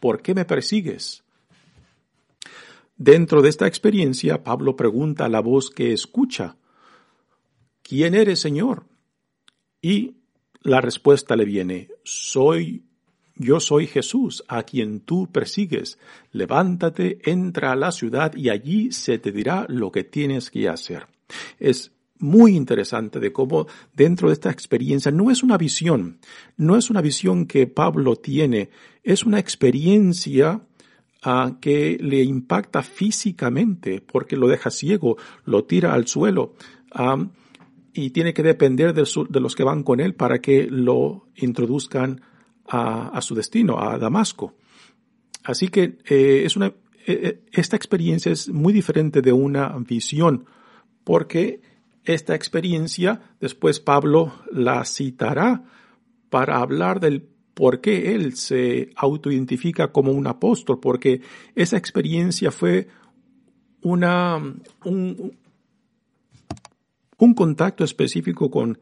¿por 0.00 0.22
qué 0.22 0.34
me 0.34 0.44
persigues? 0.44 1.24
Dentro 2.96 3.42
de 3.42 3.48
esta 3.48 3.66
experiencia, 3.66 4.42
Pablo 4.42 4.76
pregunta 4.76 5.24
a 5.24 5.28
la 5.28 5.40
voz 5.40 5.70
que 5.70 5.92
escucha, 5.92 6.56
¿quién 7.88 8.14
eres, 8.14 8.40
Señor? 8.40 8.84
Y 9.80 10.16
la 10.62 10.80
respuesta 10.80 11.36
le 11.36 11.44
viene, 11.44 11.88
soy, 12.04 12.84
yo 13.36 13.60
soy 13.60 13.86
Jesús, 13.86 14.44
a 14.48 14.64
quien 14.64 15.00
tú 15.00 15.30
persigues. 15.32 15.98
Levántate, 16.32 17.18
entra 17.24 17.72
a 17.72 17.76
la 17.76 17.92
ciudad 17.92 18.34
y 18.34 18.50
allí 18.50 18.92
se 18.92 19.18
te 19.18 19.32
dirá 19.32 19.64
lo 19.68 19.90
que 19.90 20.04
tienes 20.04 20.50
que 20.50 20.68
hacer. 20.68 21.06
Es 21.58 21.92
muy 22.18 22.56
interesante 22.56 23.20
de 23.20 23.32
cómo 23.32 23.66
dentro 23.94 24.28
de 24.28 24.34
esta 24.34 24.50
experiencia 24.50 25.12
no 25.12 25.30
es 25.30 25.42
una 25.42 25.56
visión, 25.56 26.18
no 26.56 26.76
es 26.76 26.90
una 26.90 27.00
visión 27.00 27.46
que 27.46 27.66
Pablo 27.68 28.16
tiene, 28.16 28.70
es 29.04 29.24
una 29.24 29.38
experiencia 29.38 30.60
uh, 31.24 31.60
que 31.60 31.96
le 32.00 32.22
impacta 32.22 32.82
físicamente 32.82 34.00
porque 34.00 34.36
lo 34.36 34.48
deja 34.48 34.70
ciego, 34.70 35.16
lo 35.44 35.64
tira 35.64 35.94
al 35.94 36.08
suelo 36.08 36.54
um, 36.98 37.30
y 37.98 38.10
tiene 38.10 38.32
que 38.32 38.44
depender 38.44 38.94
de, 38.94 39.02
de, 39.28 39.40
los 39.40 39.56
que 39.56 39.64
van 39.64 39.82
con 39.82 39.98
él 39.98 40.14
para 40.14 40.40
que 40.40 40.68
lo 40.70 41.26
introduzcan 41.34 42.20
a, 42.68 43.08
a 43.08 43.20
su 43.20 43.34
destino, 43.34 43.80
a 43.80 43.98
Damasco. 43.98 44.54
Así 45.42 45.66
que 45.66 45.98
eh, 46.08 46.42
es 46.44 46.56
una, 46.56 46.66
eh, 46.66 46.74
eh, 47.06 47.40
esta 47.50 47.74
experiencia 47.74 48.30
es 48.30 48.48
muy 48.50 48.72
diferente 48.72 49.20
de 49.20 49.32
una 49.32 49.76
visión 49.78 50.44
porque 51.02 51.60
esta 52.04 52.36
experiencia, 52.36 53.20
después 53.40 53.80
Pablo 53.80 54.32
la 54.52 54.84
citará 54.84 55.64
para 56.30 56.58
hablar 56.58 57.00
del 57.00 57.28
por 57.54 57.80
qué 57.80 58.14
él 58.14 58.36
se 58.36 58.90
autoidentifica 58.94 59.90
como 59.90 60.12
un 60.12 60.28
apóstol, 60.28 60.78
porque 60.78 61.22
esa 61.56 61.76
experiencia 61.76 62.52
fue 62.52 62.86
una, 63.82 64.36
un, 64.84 65.32
un 67.18 67.34
contacto 67.34 67.84
específico 67.84 68.50
con 68.50 68.78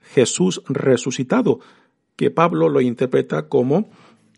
Jesús 0.00 0.62
resucitado, 0.68 1.60
que 2.16 2.30
Pablo 2.30 2.68
lo 2.68 2.80
interpreta 2.80 3.48
como 3.48 3.88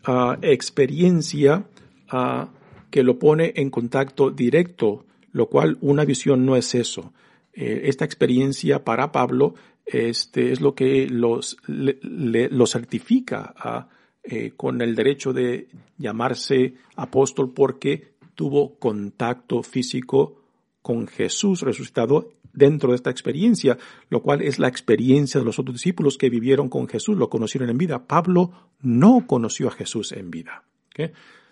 uh, 0.07 0.33
experiencia 0.41 1.65
uh, 2.11 2.45
que 2.91 3.03
lo 3.03 3.17
pone 3.17 3.53
en 3.55 3.69
contacto 3.69 4.29
directo, 4.29 5.05
lo 5.31 5.47
cual 5.47 5.77
una 5.81 6.05
visión 6.05 6.45
no 6.45 6.55
es 6.55 6.75
eso. 6.75 7.13
Eh, 7.53 7.83
esta 7.85 8.05
experiencia 8.05 8.83
para 8.83 9.11
Pablo 9.11 9.55
este, 9.85 10.51
es 10.51 10.61
lo 10.61 10.75
que 10.75 11.07
los, 11.07 11.57
lo 11.65 12.67
certifica 12.67 13.53
a, 13.57 13.89
eh, 14.23 14.53
con 14.55 14.81
el 14.81 14.95
derecho 14.95 15.33
de 15.33 15.67
llamarse 15.97 16.75
apóstol 16.95 17.53
porque 17.53 18.13
tuvo 18.35 18.75
contacto 18.75 19.63
físico 19.63 20.41
con 20.81 21.07
Jesús 21.07 21.61
resucitado 21.61 22.31
dentro 22.53 22.89
de 22.89 22.95
esta 22.95 23.09
experiencia, 23.09 23.77
lo 24.09 24.21
cual 24.21 24.41
es 24.41 24.59
la 24.59 24.67
experiencia 24.67 25.39
de 25.39 25.45
los 25.45 25.59
otros 25.59 25.75
discípulos 25.75 26.17
que 26.17 26.29
vivieron 26.29 26.69
con 26.69 26.87
Jesús, 26.87 27.17
lo 27.17 27.29
conocieron 27.29 27.69
en 27.69 27.77
vida. 27.77 28.07
Pablo 28.07 28.51
no 28.81 29.25
conoció 29.27 29.67
a 29.67 29.71
Jesús 29.71 30.11
en 30.11 30.31
vida. 30.31 30.63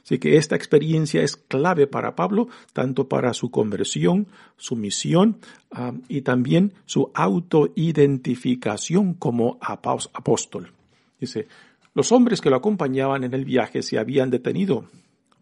Así 0.03 0.17
que 0.17 0.37
esta 0.37 0.55
experiencia 0.55 1.21
es 1.21 1.35
clave 1.35 1.87
para 1.87 2.15
Pablo, 2.15 2.47
tanto 2.73 3.07
para 3.07 3.33
su 3.33 3.51
conversión, 3.51 4.27
su 4.57 4.75
misión 4.75 5.37
ah, 5.71 5.93
y 6.07 6.21
también 6.21 6.73
su 6.85 7.11
autoidentificación 7.13 9.13
como 9.13 9.59
apóstol. 9.61 10.71
Dice, 11.19 11.47
los 11.93 12.11
hombres 12.11 12.41
que 12.41 12.49
lo 12.49 12.55
acompañaban 12.55 13.23
en 13.23 13.33
el 13.33 13.45
viaje 13.45 13.83
se 13.83 13.99
habían 13.99 14.29
detenido, 14.29 14.85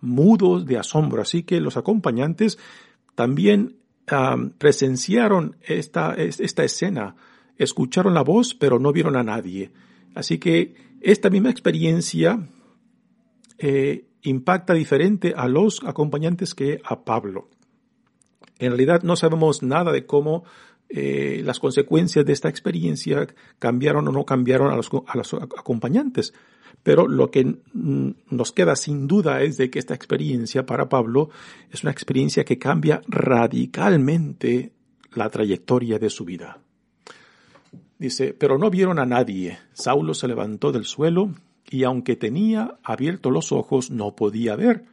mudos 0.01 0.65
de 0.65 0.77
asombro, 0.77 1.21
así 1.21 1.43
que 1.43 1.61
los 1.61 1.77
acompañantes 1.77 2.57
también 3.15 3.76
presenciaron 4.57 5.57
esta, 5.61 6.15
esta 6.15 6.63
escena, 6.63 7.15
escucharon 7.57 8.13
la 8.13 8.23
voz, 8.23 8.53
pero 8.53 8.79
no 8.79 8.93
vieron 8.93 9.17
a 9.17 9.23
nadie. 9.23 9.71
Así 10.15 10.37
que 10.37 10.75
esta 11.01 11.29
misma 11.29 11.49
experiencia 11.49 12.47
eh, 13.57 14.05
impacta 14.21 14.73
diferente 14.73 15.33
a 15.35 15.47
los 15.47 15.83
acompañantes 15.83 16.55
que 16.55 16.79
a 16.83 17.03
Pablo. 17.03 17.49
En 18.59 18.69
realidad 18.69 19.03
no 19.03 19.15
sabemos 19.15 19.61
nada 19.61 19.91
de 19.91 20.05
cómo 20.05 20.43
eh, 20.89 21.41
las 21.43 21.59
consecuencias 21.59 22.25
de 22.25 22.33
esta 22.33 22.49
experiencia 22.49 23.27
cambiaron 23.59 24.07
o 24.07 24.11
no 24.11 24.25
cambiaron 24.25 24.71
a 24.71 24.75
los, 24.75 24.89
a 25.07 25.17
los 25.17 25.33
acompañantes. 25.33 26.33
Pero 26.83 27.07
lo 27.07 27.31
que 27.31 27.57
nos 27.73 28.51
queda 28.51 28.75
sin 28.75 29.07
duda 29.07 29.41
es 29.41 29.57
de 29.57 29.69
que 29.69 29.79
esta 29.79 29.93
experiencia 29.93 30.65
para 30.65 30.87
Pablo 30.87 31.29
es 31.71 31.83
una 31.83 31.91
experiencia 31.91 32.45
que 32.45 32.57
cambia 32.57 33.01
radicalmente 33.07 34.71
la 35.13 35.29
trayectoria 35.29 35.99
de 35.99 36.09
su 36.09 36.23
vida. 36.23 36.59
Dice, 37.99 38.33
pero 38.33 38.57
no 38.57 38.69
vieron 38.69 38.99
a 38.99 39.05
nadie. 39.05 39.57
Saulo 39.73 40.13
se 40.13 40.27
levantó 40.27 40.71
del 40.71 40.85
suelo 40.85 41.31
y 41.69 41.83
aunque 41.83 42.15
tenía 42.15 42.77
abiertos 42.83 43.33
los 43.33 43.51
ojos 43.51 43.91
no 43.91 44.15
podía 44.15 44.55
ver. 44.55 44.85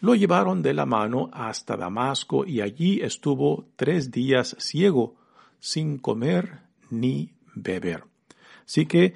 Lo 0.00 0.14
llevaron 0.14 0.62
de 0.62 0.74
la 0.74 0.84
mano 0.84 1.30
hasta 1.32 1.76
Damasco 1.76 2.44
y 2.44 2.60
allí 2.60 3.00
estuvo 3.00 3.66
tres 3.76 4.10
días 4.10 4.56
ciego, 4.58 5.14
sin 5.62 5.98
comer 5.98 6.58
ni 6.90 7.30
beber. 7.54 8.02
Así 8.66 8.86
que 8.86 9.14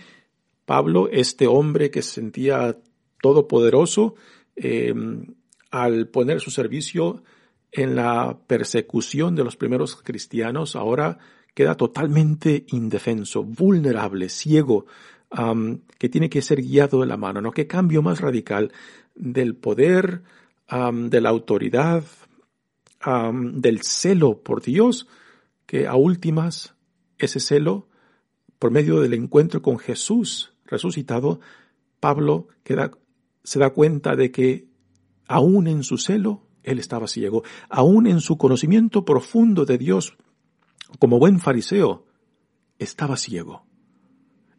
Pablo, 0.64 1.08
este 1.10 1.48
hombre 1.48 1.90
que 1.90 2.02
se 2.02 2.14
sentía 2.14 2.78
todopoderoso, 3.20 4.14
em, 4.54 5.34
al 5.72 6.06
poner 6.06 6.40
su 6.40 6.52
servicio 6.52 7.24
en 7.72 7.96
la 7.96 8.38
persecución 8.46 9.34
de 9.34 9.42
los 9.42 9.56
primeros 9.56 9.96
cristianos, 9.96 10.76
ahora 10.76 11.18
queda 11.52 11.74
totalmente 11.74 12.64
indefenso, 12.68 13.42
vulnerable, 13.42 14.28
ciego, 14.28 14.86
que 15.98 16.08
tiene 16.08 16.30
que 16.30 16.42
ser 16.42 16.62
guiado 16.62 17.00
de 17.00 17.06
la 17.06 17.16
mano, 17.16 17.40
¿no? 17.40 17.50
Qué 17.50 17.66
cambio 17.66 18.02
más 18.02 18.20
radical 18.20 18.72
del 19.16 19.56
poder, 19.56 20.22
de 20.68 21.20
la 21.20 21.28
autoridad, 21.28 22.04
del 23.32 23.82
celo 23.82 24.42
por 24.42 24.62
Dios, 24.62 25.08
que 25.66 25.86
a 25.86 25.96
últimas 25.96 26.74
ese 27.18 27.40
celo, 27.40 27.88
por 28.58 28.70
medio 28.70 29.00
del 29.00 29.14
encuentro 29.14 29.62
con 29.62 29.78
Jesús, 29.78 30.52
resucitado, 30.64 31.40
Pablo 32.00 32.48
se 33.42 33.58
da 33.58 33.70
cuenta 33.70 34.16
de 34.16 34.30
que 34.30 34.68
aún 35.26 35.66
en 35.66 35.82
su 35.82 35.98
celo 35.98 36.42
él 36.62 36.78
estaba 36.78 37.06
ciego, 37.06 37.42
aún 37.68 38.06
en 38.06 38.20
su 38.20 38.38
conocimiento 38.38 39.04
profundo 39.04 39.64
de 39.64 39.78
Dios, 39.78 40.16
como 40.98 41.18
buen 41.18 41.38
fariseo, 41.38 42.06
estaba 42.78 43.16
ciego. 43.16 43.65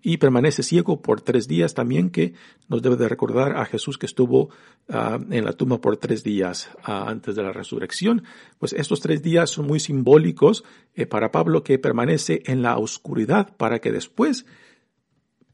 Y 0.01 0.17
permanece 0.17 0.63
ciego 0.63 1.01
por 1.01 1.21
tres 1.21 1.47
días 1.47 1.73
también, 1.73 2.09
que 2.09 2.33
nos 2.67 2.81
debe 2.81 2.95
de 2.95 3.09
recordar 3.09 3.57
a 3.57 3.65
Jesús 3.65 3.97
que 3.97 4.05
estuvo 4.05 4.49
ah, 4.89 5.19
en 5.29 5.43
la 5.43 5.53
tumba 5.53 5.81
por 5.81 5.97
tres 5.97 6.23
días 6.23 6.69
ah, 6.83 7.09
antes 7.09 7.35
de 7.35 7.43
la 7.43 7.51
resurrección. 7.51 8.23
Pues 8.59 8.73
estos 8.73 9.01
tres 9.01 9.21
días 9.23 9.49
son 9.49 9.67
muy 9.67 9.79
simbólicos 9.79 10.63
eh, 10.93 11.05
para 11.05 11.31
Pablo 11.31 11.63
que 11.63 11.79
permanece 11.79 12.43
en 12.45 12.61
la 12.61 12.77
oscuridad 12.77 13.55
para 13.57 13.79
que 13.79 13.91
después 13.91 14.45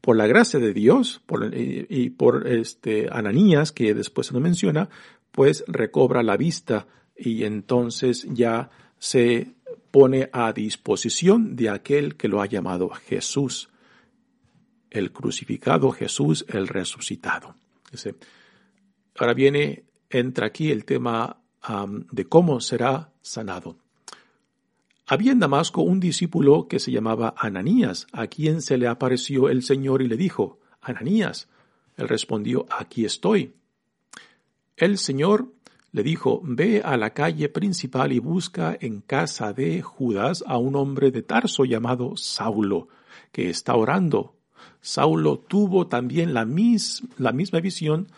por 0.04 0.16
la 0.16 0.26
gracia 0.26 0.60
de 0.60 0.74
Dios 0.74 1.22
y, 1.88 2.10
por 2.10 2.46
este 2.46 3.08
Ananías, 3.10 3.72
que 3.72 3.94
después 3.94 4.26
se 4.26 4.34
nos 4.34 4.42
menciona, 4.42 4.90
pues 5.30 5.64
recobra 5.66 6.22
la 6.22 6.36
vista 6.36 6.86
y 7.16 7.44
entonces 7.44 8.26
ya 8.30 8.68
se 8.98 9.54
pone 9.90 10.28
a 10.32 10.52
disposición 10.52 11.56
de 11.56 11.70
aquel 11.70 12.16
que 12.16 12.28
lo 12.28 12.42
ha 12.42 12.46
llamado 12.46 12.90
Jesús, 12.90 13.70
el 14.94 15.12
crucificado 15.12 15.90
Jesús, 15.90 16.46
el 16.48 16.68
resucitado. 16.68 17.56
Ahora 19.18 19.34
viene, 19.34 19.84
entra 20.08 20.46
aquí 20.46 20.70
el 20.70 20.84
tema 20.84 21.36
de 22.10 22.24
cómo 22.26 22.60
será 22.60 23.12
sanado. 23.20 23.76
Había 25.06 25.32
en 25.32 25.40
Damasco 25.40 25.82
un 25.82 26.00
discípulo 26.00 26.66
que 26.68 26.78
se 26.78 26.90
llamaba 26.90 27.34
Ananías, 27.36 28.06
a 28.12 28.28
quien 28.28 28.62
se 28.62 28.78
le 28.78 28.86
apareció 28.86 29.50
el 29.50 29.62
Señor 29.62 30.00
y 30.00 30.08
le 30.08 30.16
dijo, 30.16 30.60
Ananías. 30.80 31.48
Él 31.96 32.08
respondió, 32.08 32.66
aquí 32.70 33.04
estoy. 33.04 33.54
El 34.76 34.98
Señor 34.98 35.52
le 35.92 36.02
dijo, 36.02 36.40
ve 36.42 36.82
a 36.84 36.96
la 36.96 37.10
calle 37.10 37.48
principal 37.48 38.12
y 38.12 38.18
busca 38.18 38.76
en 38.80 39.00
casa 39.00 39.52
de 39.52 39.82
Judas 39.82 40.42
a 40.46 40.58
un 40.58 40.74
hombre 40.74 41.10
de 41.10 41.22
Tarso 41.22 41.64
llamado 41.64 42.16
Saulo, 42.16 42.88
que 43.30 43.50
está 43.50 43.76
orando. 43.76 44.33
Saulo 44.80 45.38
tuvo 45.38 45.86
también 45.86 46.34
la, 46.34 46.46
la 47.18 47.32
misma 47.32 47.60
visión 47.60 48.08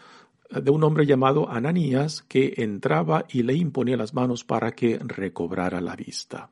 de 0.51 0.71
un 0.71 0.85
hombre 0.85 1.07
llamado 1.07 1.51
Ananías 1.51 2.23
que 2.29 2.55
entraba 2.59 3.25
y 3.29 3.43
le 3.43 3.55
imponía 3.55 3.97
las 3.97 4.15
manos 4.15 4.45
para 4.45 4.73
que 4.73 4.99
recobrara 4.99 5.81
la 5.81 5.97
vista. 5.97 6.51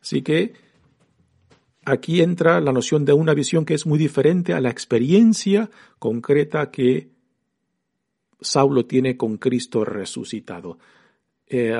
Así 0.00 0.22
que 0.22 0.54
aquí 1.84 2.20
entra 2.20 2.60
la 2.60 2.72
noción 2.72 3.04
de 3.04 3.12
una 3.12 3.34
visión 3.34 3.64
que 3.64 3.74
es 3.74 3.86
muy 3.86 3.98
diferente 3.98 4.54
a 4.54 4.60
la 4.60 4.70
experiencia 4.70 5.70
concreta 5.98 6.70
que 6.70 7.10
Saulo 8.40 8.86
tiene 8.86 9.16
con 9.16 9.36
Cristo 9.36 9.84
resucitado. 9.84 10.78
Eh, 11.46 11.76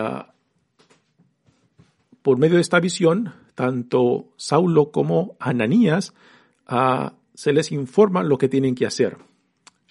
por 2.22 2.38
medio 2.38 2.56
de 2.56 2.62
esta 2.62 2.80
visión, 2.80 3.32
tanto 3.54 4.28
Saulo 4.36 4.90
como 4.90 5.36
Ananías 5.38 6.14
se 7.34 7.52
les 7.52 7.72
informa 7.72 8.22
lo 8.22 8.38
que 8.38 8.48
tienen 8.48 8.74
que 8.74 8.86
hacer. 8.86 9.16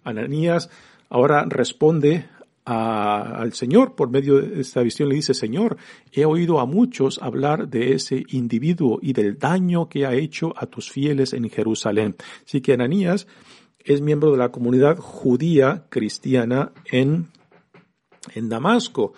Ananías 0.03 0.69
ahora 1.09 1.45
responde 1.47 2.25
al 2.65 3.53
Señor 3.53 3.95
por 3.95 4.09
medio 4.09 4.41
de 4.41 4.59
esta 4.59 4.81
visión. 4.81 5.07
Le 5.07 5.15
dice, 5.15 5.33
Señor, 5.33 5.77
he 6.11 6.25
oído 6.25 6.59
a 6.59 6.65
muchos 6.65 7.21
hablar 7.21 7.69
de 7.69 7.93
ese 7.93 8.25
individuo 8.29 8.99
y 9.01 9.13
del 9.13 9.39
daño 9.39 9.87
que 9.87 10.05
ha 10.05 10.13
hecho 10.13 10.53
a 10.57 10.65
tus 10.65 10.91
fieles 10.91 11.31
en 11.31 11.49
Jerusalén. 11.49 12.15
Así 12.45 12.59
que 12.59 12.73
Ananías 12.73 13.27
es 13.79 14.01
miembro 14.01 14.31
de 14.31 14.37
la 14.37 14.51
comunidad 14.51 14.97
judía 14.97 15.85
cristiana 15.89 16.73
en, 16.91 17.27
en 18.35 18.49
Damasco. 18.49 19.13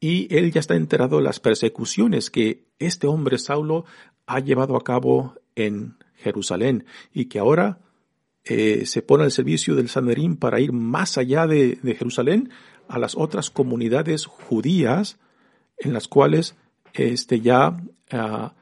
Y 0.00 0.34
él 0.34 0.50
ya 0.50 0.58
está 0.58 0.74
enterado 0.74 1.18
de 1.18 1.22
las 1.22 1.38
persecuciones 1.38 2.30
que 2.30 2.66
este 2.80 3.06
hombre 3.06 3.38
Saulo 3.38 3.84
ha 4.26 4.40
llevado 4.40 4.76
a 4.76 4.82
cabo 4.82 5.34
en 5.54 5.96
Jerusalén 6.26 6.84
y 7.12 7.26
que 7.26 7.38
ahora 7.38 7.78
eh, 8.44 8.84
se 8.84 9.02
pone 9.02 9.22
al 9.24 9.30
servicio 9.30 9.76
del 9.76 9.88
Sanderín 9.88 10.36
para 10.36 10.58
ir 10.60 10.72
más 10.72 11.18
allá 11.18 11.46
de, 11.46 11.78
Jerusalén 11.96 12.50
a 12.88 12.98
las 12.98 13.16
otras 13.16 13.50
comunidades 13.50 14.26
judías 14.26 15.18
en 15.78 15.92
las 15.92 16.08
cuales 16.08 16.56
este, 16.94 17.40
ya 17.40 17.76
ah, 18.10 18.54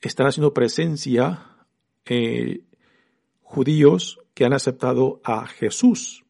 están 0.00 0.26
haciendo 0.26 0.54
presencia 0.54 1.46
eh, 2.04 2.62
judíos 3.42 4.18
que 4.34 4.44
han 4.44 4.52
aceptado 4.52 5.20
a 5.22 5.46
Jesús 5.46 6.24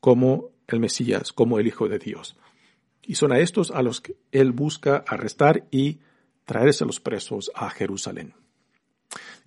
como 0.00 0.50
el 0.66 0.80
Mesías, 0.80 1.32
como 1.32 1.58
el 1.58 1.66
Hijo 1.66 1.88
de 1.88 1.98
Dios. 1.98 2.36
Y 3.02 3.14
son 3.14 3.32
a 3.32 3.38
estos 3.38 3.70
a 3.70 3.82
los 3.82 4.00
que 4.00 4.16
él 4.32 4.52
busca 4.52 5.04
arrestar 5.06 5.66
y 5.70 6.00
traerse 6.44 6.84
los 6.84 7.00
presos 7.00 7.50
a 7.54 7.70
Jerusalén. 7.70 8.34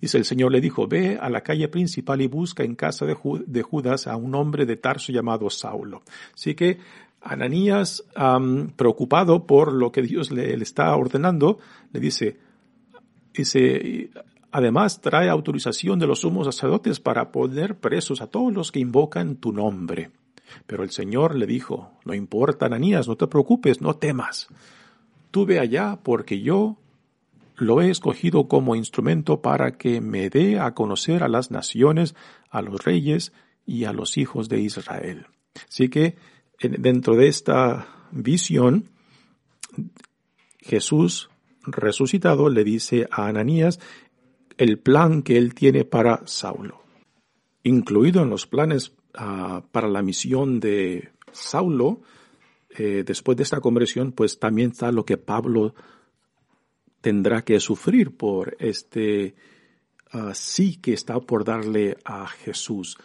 Dice, 0.04 0.18
el 0.18 0.26
Señor 0.26 0.52
le 0.52 0.60
dijo, 0.60 0.86
ve 0.86 1.16
a 1.18 1.30
la 1.30 1.40
calle 1.40 1.66
principal 1.68 2.20
y 2.20 2.26
busca 2.26 2.62
en 2.62 2.74
casa 2.74 3.06
de, 3.06 3.14
Judas 3.62 4.06
a 4.06 4.16
un 4.16 4.34
hombre 4.34 4.66
de 4.66 4.76
Tarso 4.76 5.12
llamado 5.12 5.48
Saulo. 5.48 6.02
Así 6.34 6.54
que 6.54 6.76
Ananías, 7.22 8.04
preocupado 8.76 9.46
por 9.46 9.72
lo 9.72 9.92
que 9.92 10.02
Dios 10.02 10.30
le, 10.30 10.52
está 10.56 10.94
ordenando, 10.94 11.58
le 11.90 12.00
dice, 12.00 12.36
dice, 13.32 14.10
además 14.52 15.00
trae 15.00 15.30
autorización 15.30 15.98
de 15.98 16.06
los 16.06 16.20
sumos 16.20 16.54
sacerdotes 16.54 17.00
para 17.00 17.32
poner 17.32 17.78
presos 17.78 18.20
a 18.20 18.26
todos 18.26 18.52
los 18.52 18.72
que 18.72 18.80
invocan 18.80 19.36
tu 19.36 19.54
nombre. 19.54 20.10
Pero 20.66 20.82
el 20.82 20.90
Señor 20.90 21.34
le 21.34 21.46
dijo, 21.46 21.92
no 22.04 22.12
importa, 22.12 22.66
Ananías, 22.66 23.08
no 23.08 23.16
te 23.16 23.26
preocupes, 23.26 23.80
no 23.80 23.96
temas. 23.96 24.48
Tú 25.30 25.46
ve 25.46 25.60
allá 25.60 25.98
porque 26.02 26.42
yo 26.42 26.76
lo 27.56 27.80
he 27.80 27.90
escogido 27.90 28.48
como 28.48 28.76
instrumento 28.76 29.40
para 29.40 29.76
que 29.76 30.00
me 30.00 30.28
dé 30.30 30.58
a 30.58 30.74
conocer 30.74 31.22
a 31.22 31.28
las 31.28 31.50
naciones, 31.50 32.14
a 32.50 32.62
los 32.62 32.84
reyes 32.84 33.32
y 33.66 33.84
a 33.84 33.92
los 33.92 34.16
hijos 34.18 34.48
de 34.48 34.60
Israel. 34.60 35.26
Así 35.68 35.88
que 35.88 36.16
dentro 36.58 37.16
de 37.16 37.28
esta 37.28 38.08
visión, 38.10 38.90
Jesús 40.60 41.30
resucitado 41.62 42.48
le 42.48 42.64
dice 42.64 43.08
a 43.10 43.26
Ananías 43.26 43.80
el 44.56 44.78
plan 44.78 45.22
que 45.22 45.36
él 45.36 45.54
tiene 45.54 45.84
para 45.84 46.22
Saulo. 46.26 46.82
Incluido 47.62 48.22
en 48.22 48.30
los 48.30 48.46
planes 48.46 48.92
ah, 49.14 49.64
para 49.72 49.88
la 49.88 50.02
misión 50.02 50.60
de 50.60 51.10
Saulo, 51.32 52.02
eh, 52.76 53.04
después 53.06 53.36
de 53.36 53.42
esta 53.42 53.60
conversión, 53.60 54.12
pues 54.12 54.38
también 54.38 54.70
está 54.72 54.92
lo 54.92 55.04
que 55.04 55.16
Pablo 55.16 55.74
tendrá 57.04 57.42
que 57.42 57.60
sufrir 57.60 58.16
por 58.16 58.56
este 58.58 59.34
ah, 60.12 60.32
sí 60.32 60.76
que 60.76 60.94
está 60.94 61.20
por 61.20 61.44
darle 61.44 61.98
a 62.02 62.26
Jesús. 62.26 62.96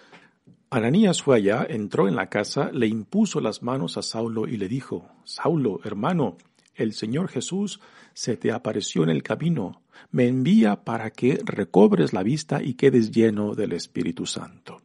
Ananías 0.70 1.22
fue 1.22 1.36
allá, 1.36 1.68
entró 1.70 2.08
en 2.08 2.16
la 2.16 2.30
casa, 2.30 2.72
le 2.72 2.88
impuso 2.88 3.42
las 3.42 3.62
manos 3.62 3.98
a 3.98 4.02
Saulo 4.02 4.48
y 4.48 4.56
le 4.56 4.70
dijo, 4.70 5.10
Saulo, 5.26 5.82
hermano, 5.84 6.38
el 6.76 6.94
Señor 6.94 7.28
Jesús 7.28 7.82
se 8.14 8.38
te 8.38 8.54
apareció 8.54 9.04
en 9.04 9.10
el 9.10 9.22
camino, 9.22 9.82
me 10.12 10.30
envía 10.30 10.86
para 10.86 11.12
que 11.12 11.38
recobres 11.44 12.14
la 12.14 12.24
vista 12.24 12.64
y 12.64 12.76
quedes 12.76 13.12
lleno 13.12 13.54
del 13.54 13.74
Espíritu 13.74 14.26
Santo. 14.26 14.82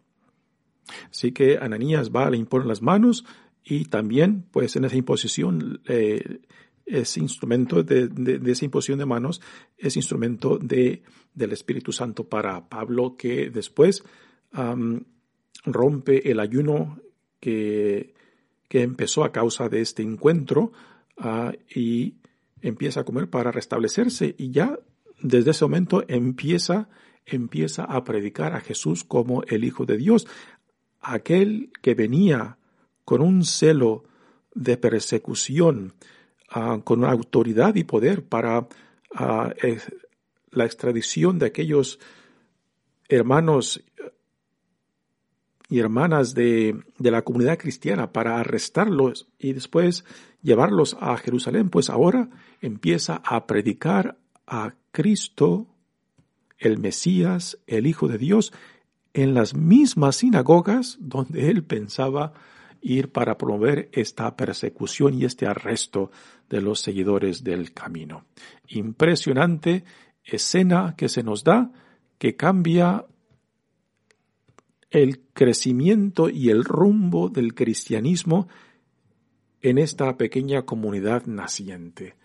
Así 1.09 1.31
que 1.31 1.59
Ananías 1.59 2.11
va, 2.11 2.29
le 2.31 2.37
impone 2.37 2.67
las 2.67 2.83
manos 2.83 3.25
y 3.63 3.85
también, 3.85 4.45
pues 4.51 4.75
en 4.75 4.87
esa 4.87 4.97
imposición 4.97 5.83
eh, 5.87 6.41
es 6.87 7.17
instrumento 7.17 7.83
de, 7.83 8.41
esa 8.47 8.65
imposición 8.65 8.99
de 8.99 9.07
manos, 9.07 9.41
es 9.79 9.97
instrumento 9.97 10.59
de, 10.59 11.03
del 11.35 11.53
Espíritu 11.53 11.93
Santo 11.93 12.29
para 12.29 12.69
Pablo, 12.69 13.17
que 13.17 13.51
después 13.51 14.05
rompe 15.65 16.31
el 16.31 16.41
ayuno 16.41 17.01
que, 17.41 18.15
que, 18.69 18.83
empezó 18.83 19.25
a 19.25 19.33
causa 19.33 19.69
de 19.69 19.81
este 19.81 20.03
encuentro 20.03 20.73
ah, 21.19 21.53
y 21.75 22.15
empieza 22.61 23.01
a 23.01 23.05
comer 23.05 23.29
para 23.29 23.51
restablecerse. 23.51 24.35
Y 24.39 24.51
ya 24.51 24.79
desde 25.21 25.51
ese 25.51 25.65
momento 25.65 26.05
empieza, 26.09 26.89
empieza 27.27 27.85
a 27.85 28.05
predicar 28.05 28.55
a 28.55 28.61
Jesús 28.61 29.05
como 29.05 29.43
el 29.45 29.65
Hijo 29.65 29.87
de 29.87 29.97
Dios, 29.97 30.27
aquel 31.01 31.71
que 31.83 31.95
venía 31.95 32.59
con 33.05 33.21
un 33.21 33.45
celo 33.45 34.05
de 34.55 34.77
persecución, 34.77 35.95
Ah, 36.57 36.79
con 36.85 37.05
autoridad 37.05 37.75
y 37.75 37.83
poder 37.83 38.25
para 38.25 38.69
ah, 39.13 39.53
la 40.53 40.65
extradición 40.65 41.41
de 41.41 41.47
aquellos 41.47 41.99
hermanos 43.09 43.83
y 45.69 45.81
hermanas 45.81 46.33
de, 46.33 46.81
de, 46.97 47.11
la 47.11 47.23
comunidad 47.23 47.59
cristiana 47.59 48.13
para 48.13 48.39
arrestarlos 48.39 49.27
y 49.37 49.53
después 49.53 50.05
llevarlos 50.43 50.97
a 51.01 51.17
Jerusalén, 51.17 51.71
pues 51.71 51.91
ahora 51.91 52.31
empieza 52.61 53.21
a 53.25 53.49
predicar 53.49 54.17
a 54.47 54.75
Cristo, 54.93 55.67
el 56.59 56.79
Mesías, 56.79 57.59
el 57.67 57.89
Hijo 57.89 58.07
de 58.07 58.19
Dios, 58.19 58.53
en 59.13 59.35
las 59.35 59.55
mismas 59.57 60.15
sinagogas 60.15 60.99
donde 61.01 61.51
él 61.51 61.65
pensaba 61.65 62.33
ir 62.85 63.11
para 63.11 63.39
promover 63.39 63.89
esta 63.93 64.37
persecución 64.37 65.15
y 65.15 65.25
este 65.25 65.47
arresto 65.47 66.11
de 66.51 66.61
los 66.61 66.81
seguidores 66.81 67.43
del 67.43 67.73
camino. 67.73 68.27
Impresionante 68.69 69.85
escena 70.23 70.95
que 70.97 71.09
se 71.09 71.23
nos 71.23 71.45
da 71.45 71.73
que 72.19 72.37
cambia 72.37 73.07
el 74.91 75.21
crecimiento 75.33 76.29
y 76.29 76.51
el 76.51 76.63
rumbo 76.63 77.31
del 77.31 77.55
cristianismo 77.55 78.49
en 79.63 79.79
esta 79.79 80.19
pequeña 80.19 80.63
comunidad 80.67 81.25
naciente. 81.25 82.17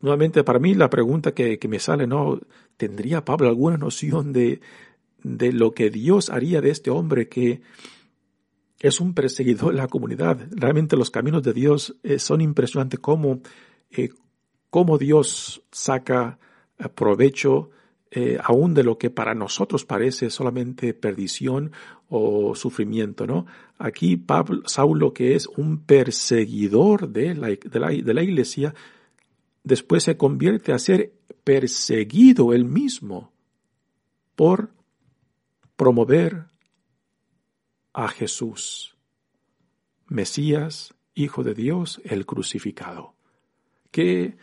Nuevamente, 0.00 0.44
para 0.44 0.60
mí 0.60 0.74
la 0.74 0.88
pregunta 0.88 1.34
que, 1.34 1.58
me 1.68 1.80
sale, 1.80 2.06
¿no? 2.06 2.40
¿Tendría 2.76 3.24
Pablo 3.24 3.48
alguna 3.48 3.76
noción 3.76 4.32
de, 4.32 4.60
de 5.24 5.52
lo 5.52 5.72
que 5.72 5.90
Dios 5.90 6.30
haría 6.30 6.60
de 6.60 6.70
este 6.70 6.90
hombre 6.90 7.28
que 7.28 7.62
es 8.82 9.00
un 9.00 9.14
perseguidor 9.14 9.72
de 9.72 9.78
la 9.78 9.86
comunidad. 9.86 10.38
Realmente 10.50 10.96
los 10.96 11.10
caminos 11.10 11.42
de 11.44 11.52
Dios 11.52 11.96
eh, 12.02 12.18
son 12.18 12.40
impresionantes 12.40 12.98
cómo, 12.98 13.40
eh, 13.90 14.10
cómo 14.70 14.98
Dios 14.98 15.62
saca 15.70 16.38
eh, 16.78 16.88
provecho 16.88 17.70
aún 18.44 18.74
de 18.74 18.84
lo 18.84 18.98
que 18.98 19.08
para 19.08 19.34
nosotros 19.34 19.86
parece 19.86 20.28
solamente 20.28 20.92
perdición 20.92 21.72
o 22.10 22.54
sufrimiento, 22.54 23.26
¿no? 23.26 23.46
Aquí 23.78 24.18
Pablo, 24.18 24.60
Saulo, 24.66 25.14
que 25.14 25.34
es 25.34 25.46
un 25.46 25.78
perseguidor 25.78 27.08
de 27.08 27.34
la, 27.34 27.46
de 27.46 27.80
la, 27.80 27.88
de 27.88 28.12
la 28.12 28.22
iglesia, 28.22 28.74
después 29.64 30.02
se 30.02 30.18
convierte 30.18 30.74
a 30.74 30.78
ser 30.78 31.14
perseguido 31.42 32.52
él 32.52 32.66
mismo 32.66 33.32
por 34.36 34.68
promover 35.76 36.51
a 37.92 38.08
Jesús, 38.08 38.96
Mesías, 40.08 40.94
Hijo 41.14 41.42
de 41.42 41.54
Dios, 41.54 42.00
el 42.04 42.24
crucificado. 42.24 43.14
Qué, 43.90 44.36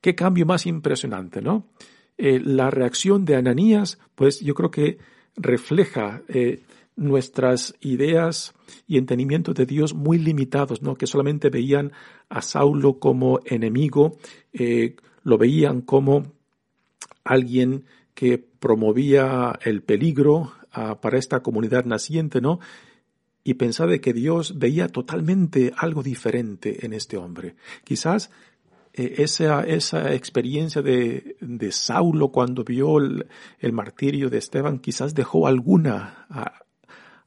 qué 0.00 0.14
cambio 0.14 0.46
más 0.46 0.64
impresionante, 0.64 1.42
¿no? 1.42 1.66
Eh, 2.16 2.40
la 2.42 2.70
reacción 2.70 3.26
de 3.26 3.36
Ananías, 3.36 3.98
pues 4.14 4.40
yo 4.40 4.54
creo 4.54 4.70
que 4.70 4.98
refleja 5.36 6.22
eh, 6.28 6.62
nuestras 6.96 7.74
ideas 7.80 8.54
y 8.86 8.96
entendimientos 8.96 9.54
de 9.54 9.66
Dios 9.66 9.92
muy 9.92 10.18
limitados, 10.18 10.80
¿no? 10.80 10.94
Que 10.94 11.06
solamente 11.06 11.50
veían 11.50 11.92
a 12.30 12.40
Saulo 12.40 12.98
como 12.98 13.40
enemigo, 13.44 14.16
eh, 14.54 14.96
lo 15.22 15.36
veían 15.36 15.82
como 15.82 16.32
alguien 17.22 17.84
que 18.14 18.38
promovía 18.38 19.58
el 19.62 19.82
peligro, 19.82 20.52
para 21.00 21.18
esta 21.18 21.40
comunidad 21.42 21.84
naciente, 21.84 22.40
¿no? 22.40 22.60
Y 23.44 23.54
pensaba 23.54 23.92
de 23.92 24.00
que 24.00 24.12
Dios 24.12 24.58
veía 24.58 24.88
totalmente 24.88 25.72
algo 25.76 26.02
diferente 26.02 26.84
en 26.84 26.92
este 26.92 27.16
hombre. 27.16 27.54
Quizás 27.84 28.30
eh, 28.96 29.22
esa, 29.22 29.62
esa 29.62 30.14
experiencia 30.14 30.80
de, 30.82 31.36
de 31.40 31.70
Saulo 31.70 32.28
cuando 32.28 32.64
vio 32.64 32.98
el, 32.98 33.72
martirio 33.72 34.30
de 34.30 34.38
Esteban 34.38 34.78
quizás 34.78 35.14
dejó 35.14 35.46
alguna, 35.46 36.26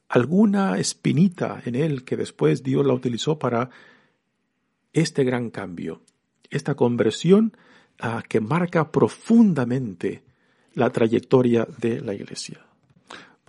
alguna 0.08 0.78
espinita 0.78 1.62
en 1.64 1.76
él 1.76 2.04
que 2.04 2.16
después 2.16 2.64
Dios 2.64 2.84
la 2.84 2.92
utilizó 2.92 3.38
para 3.38 3.70
este 4.92 5.22
gran 5.22 5.50
cambio, 5.50 6.02
esta 6.50 6.74
conversión 6.74 7.56
ah, 8.00 8.24
que 8.28 8.40
marca 8.40 8.90
profundamente 8.90 10.24
la 10.74 10.90
trayectoria 10.90 11.68
de 11.78 12.00
la 12.00 12.14
iglesia. 12.14 12.66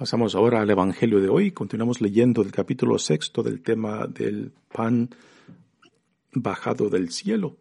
Pasamos 0.01 0.33
ahora 0.33 0.61
al 0.61 0.69
Evangelio 0.71 1.21
de 1.21 1.29
hoy. 1.29 1.51
Continuamos 1.51 2.01
leyendo 2.01 2.41
el 2.41 2.51
capítulo 2.51 2.97
sexto 2.97 3.43
del 3.43 3.61
tema 3.61 4.07
del 4.07 4.51
pan 4.73 5.11
bajado 6.33 6.89
del 6.89 7.11
cielo, 7.11 7.57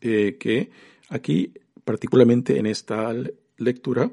eh, 0.00 0.38
que 0.40 0.70
aquí, 1.08 1.54
particularmente 1.84 2.58
en 2.58 2.66
esta 2.66 3.14
lectura 3.58 4.10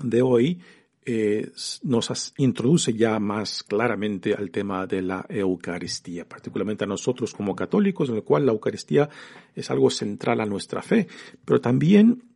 de 0.00 0.22
hoy, 0.22 0.60
eh, 1.04 1.50
nos 1.82 2.34
introduce 2.36 2.92
ya 2.92 3.18
más 3.18 3.64
claramente 3.64 4.32
al 4.32 4.52
tema 4.52 4.86
de 4.86 5.02
la 5.02 5.26
Eucaristía, 5.28 6.24
particularmente 6.24 6.84
a 6.84 6.86
nosotros 6.86 7.34
como 7.34 7.56
católicos, 7.56 8.10
en 8.10 8.14
el 8.14 8.22
cual 8.22 8.46
la 8.46 8.52
Eucaristía 8.52 9.08
es 9.56 9.68
algo 9.72 9.90
central 9.90 10.40
a 10.40 10.46
nuestra 10.46 10.82
fe, 10.82 11.08
pero 11.44 11.60
también 11.60 12.29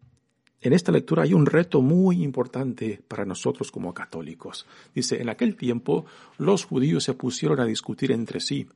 en 0.64 0.72
esta 0.72 0.90
lectura 0.90 1.24
hay 1.24 1.34
un 1.34 1.44
reto 1.44 1.82
muy 1.82 2.22
importante 2.22 2.98
para 3.06 3.26
nosotros 3.26 3.70
como 3.70 3.92
católicos. 3.92 4.66
Dice, 4.94 5.20
en 5.20 5.28
aquel 5.28 5.56
tiempo 5.56 6.06
los 6.38 6.64
judíos 6.64 7.04
se 7.04 7.12
pusieron 7.12 7.60
a 7.60 7.66
discutir 7.66 8.10
entre 8.10 8.40
sí, 8.40 8.66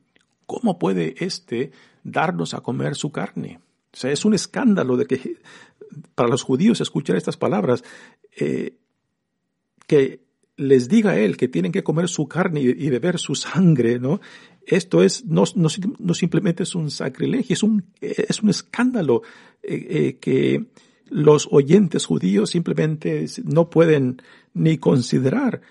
¿cómo 0.45 0.77
puede 0.77 1.15
éste 1.17 1.71
darnos 2.03 2.53
a 2.53 2.61
comer 2.61 2.93
su 2.93 3.11
carne? 3.11 3.59
O 3.91 3.97
sea, 3.97 4.11
es 4.11 4.23
un 4.23 4.35
escándalo 4.35 4.97
de 4.97 5.07
que 5.07 5.37
para 6.13 6.29
los 6.29 6.43
judíos 6.43 6.79
escuchar 6.79 7.15
estas 7.15 7.37
palabras, 7.37 7.83
eh, 8.39 8.75
que 9.87 10.21
les 10.57 10.89
diga 10.89 11.17
él 11.17 11.37
que 11.37 11.47
tienen 11.47 11.71
que 11.71 11.83
comer 11.83 12.07
su 12.07 12.27
carne 12.27 12.61
y, 12.61 12.89
beber 12.91 13.17
su 13.17 13.33
sangre, 13.33 13.97
¿no? 13.97 14.21
Esto 14.63 15.01
es, 15.01 15.25
no, 15.25 15.45
no, 15.55 16.13
simplemente 16.13 16.61
es 16.61 16.75
un 16.75 16.91
sacrilegio, 16.91 17.53
es 17.53 17.63
un, 17.63 17.85
es 17.99 18.43
un 18.43 18.49
escándalo 18.51 19.23
eh, 19.63 19.87
eh, 19.89 20.17
que 20.19 20.67
los 21.09 21.47
oyentes 21.51 22.05
judíos 22.05 22.51
simplemente 22.51 23.25
no 23.43 23.69
pueden 23.69 24.21
ni 24.53 24.77
considerar. 24.77 25.61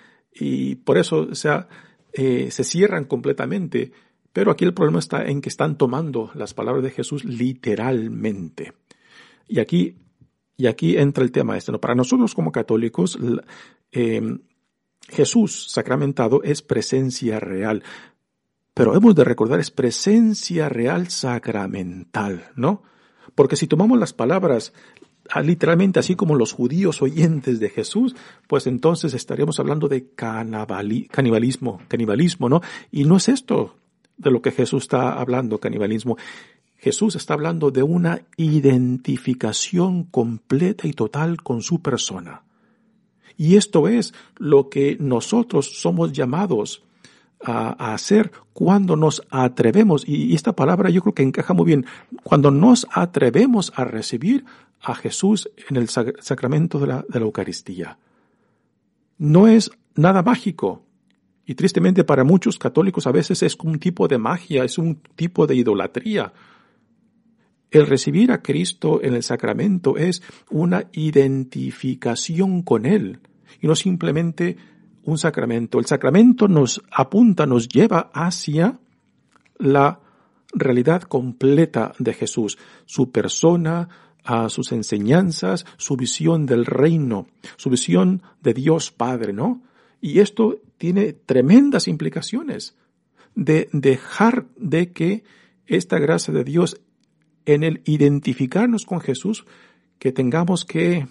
y 0.41 0.77
por 0.77 0.99
eso 0.99 1.29
o 1.31 1.35
sea, 1.35 1.69
eh, 2.13 2.51
se 2.51 2.65
cierran 2.65 3.05
completamente. 3.05 3.93
Pero 4.33 4.51
aquí 4.51 4.65
el 4.65 4.75
problema 4.75 4.99
está 4.99 5.25
en 5.25 5.41
que 5.41 5.49
están 5.49 5.77
tomando 5.77 6.31
las 6.35 6.55
palabras 6.55 6.85
de 6.85 6.91
Jesús 6.91 7.25
literalmente. 7.25 8.75
Y 9.47 9.61
aquí, 9.61 9.97
y 10.57 10.67
aquí 10.67 10.97
entra 10.97 11.25
el 11.25 11.33
tema 11.33 11.57
este. 11.57 11.73
¿no? 11.73 11.81
Para 11.81 11.95
nosotros 11.95 12.35
como 12.35 12.53
católicos, 12.53 13.19
eh, 13.93 14.39
Jesús 15.09 15.71
sacramentado 15.71 16.43
es 16.43 16.63
presencia 16.63 17.41
real. 17.41 17.83
Pero 18.75 18.95
hemos 18.95 19.15
de 19.15 19.25
recordar, 19.25 19.59
es 19.61 19.71
presencia 19.71 20.69
real 20.69 21.09
sacramental, 21.09 22.51
¿no? 22.55 22.83
Porque 23.35 23.57
si 23.57 23.67
tomamos 23.67 23.99
las 23.99 24.13
palabras 24.13 24.73
literalmente 25.43 25.99
así 25.99 26.17
como 26.17 26.35
los 26.35 26.53
judíos 26.53 27.03
oyentes 27.03 27.61
de 27.61 27.69
Jesús, 27.69 28.17
pues 28.47 28.67
entonces 28.67 29.15
estaríamos 29.15 29.61
hablando 29.61 29.89
de 29.89 30.09
canibalismo, 30.15 31.81
canibalismo, 31.89 32.49
¿no? 32.49 32.61
Y 32.91 33.05
no 33.05 33.17
es 33.17 33.29
esto 33.29 33.77
de 34.17 34.31
lo 34.31 34.43
que 34.43 34.51
Jesús 34.51 34.85
está 34.85 35.13
hablando, 35.13 35.59
canibalismo. 35.59 36.17
Jesús 36.77 37.17
está 37.17 37.35
hablando 37.35 37.71
de 37.71 37.83
una 37.83 38.23
identificación 38.37 40.05
completa 40.05 40.87
y 40.87 40.93
total 40.93 41.43
con 41.43 41.63
su 41.63 41.83
persona. 41.83 42.43
Y 43.37 43.57
esto 43.57 43.89
es 43.89 44.15
lo 44.37 44.69
que 44.69 44.97
nosotros 44.99 45.81
somos 45.81 46.13
llamados 46.13 46.83
a, 47.45 47.95
hacer 47.95 48.33
cuando 48.53 48.97
nos 48.97 49.23
atrevemos, 49.31 50.03
y 50.07 50.35
esta 50.35 50.55
palabra 50.55 50.91
yo 50.91 51.03
creo 51.03 51.15
que 51.15 51.23
encaja 51.23 51.55
muy 51.55 51.67
bien, 51.67 51.87
cuando 52.25 52.51
nos 52.51 52.87
atrevemos 52.91 53.73
a 53.77 53.85
recibir 53.85 54.45
a 54.81 54.95
Jesús 54.95 55.51
en 55.69 55.77
el 55.77 55.89
sacramento 55.89 56.79
de 56.79 56.87
la, 56.87 57.05
de 57.09 57.19
la 57.19 57.27
Eucaristía. 57.27 57.99
No 59.19 59.49
es 59.49 59.71
nada 59.95 60.23
mágico, 60.23 60.85
y 61.49 61.55
tristemente 61.55 62.05
para 62.05 62.25
muchos 62.25 62.59
católicos 62.59 63.07
a 63.07 63.11
veces 63.11 63.43
es 63.43 63.57
un 63.63 63.79
tipo 63.79 64.07
de 64.07 64.19
magia, 64.19 64.65
es 64.65 64.77
un 64.77 64.97
tipo 65.17 65.47
de 65.47 65.57
idolatría. 65.57 66.31
El 67.71 67.87
recibir 67.87 68.33
a 68.33 68.43
Cristo 68.43 69.01
en 69.03 69.15
el 69.15 69.23
sacramento 69.23 69.97
es 69.97 70.23
una 70.51 70.85
identificación 70.93 72.61
con 72.61 72.85
Él 72.85 73.21
y 73.63 73.67
no 73.67 73.75
simplemente 73.75 74.59
un 75.05 75.17
sacramento. 75.17 75.79
El 75.79 75.87
sacramento 75.87 76.49
nos 76.49 76.83
apunta, 76.91 77.47
nos 77.47 77.67
lleva 77.67 78.11
hacia 78.13 78.79
la 79.59 80.01
realidad 80.53 81.01
completa 81.03 81.93
de 81.99 82.13
Jesús, 82.13 82.59
su 82.85 83.11
persona, 83.11 83.89
a 84.25 84.49
sus 84.49 84.73
enseñanzas, 84.73 85.65
su 85.77 85.97
visión 85.97 86.47
del 86.47 86.67
reino, 86.67 87.27
su 87.57 87.71
visión 87.71 88.23
de 88.43 88.55
Dios 88.55 88.91
Padre, 88.91 89.33
¿no? 89.33 89.63
Y 90.01 90.21
esto 90.21 90.61
tiene 90.77 91.13
tremendas 91.13 91.89
implicaciones 91.89 92.77
de 93.35 93.69
dejar 93.73 94.47
de 94.57 94.93
que 94.93 95.25
esta 95.67 95.99
gracia 95.99 96.33
de 96.33 96.45
Dios 96.45 96.81
en 97.47 97.63
el 97.63 97.83
identificarnos 97.85 98.85
con 98.85 99.01
Jesús, 99.01 99.47
que 99.99 100.13
tengamos 100.13 100.65
que 100.65 101.07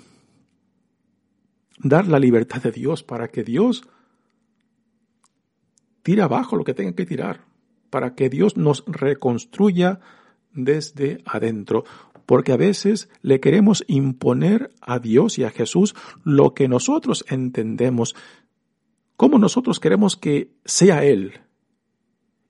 dar 1.80 2.08
la 2.08 2.20
libertad 2.20 2.62
de 2.62 2.72
Dios 2.72 3.04
para 3.04 3.28
que 3.30 3.44
Dios 3.44 3.84
tire 6.04 6.22
abajo 6.22 6.56
lo 6.56 6.64
que 6.64 6.74
tenga 6.74 6.94
que 6.94 7.06
tirar, 7.06 7.42
para 7.90 8.16
que 8.16 8.30
Dios 8.30 8.58
nos 8.58 8.84
reconstruya 8.88 10.00
desde 10.54 11.22
adentro, 11.26 11.86
porque 12.28 12.52
a 12.52 12.58
veces 12.58 13.10
le 13.22 13.40
queremos 13.40 13.86
imponer 13.88 14.70
a 14.82 15.00
Dios 15.00 15.40
y 15.40 15.46
a 15.46 15.50
Jesús 15.50 15.96
lo 16.26 16.54
que 16.54 16.68
nosotros 16.68 17.26
entendemos, 17.30 18.16
como 19.16 19.40
nosotros 19.40 19.80
queremos 19.80 20.18
que 20.18 20.52
sea 20.66 21.06
Él. 21.06 21.40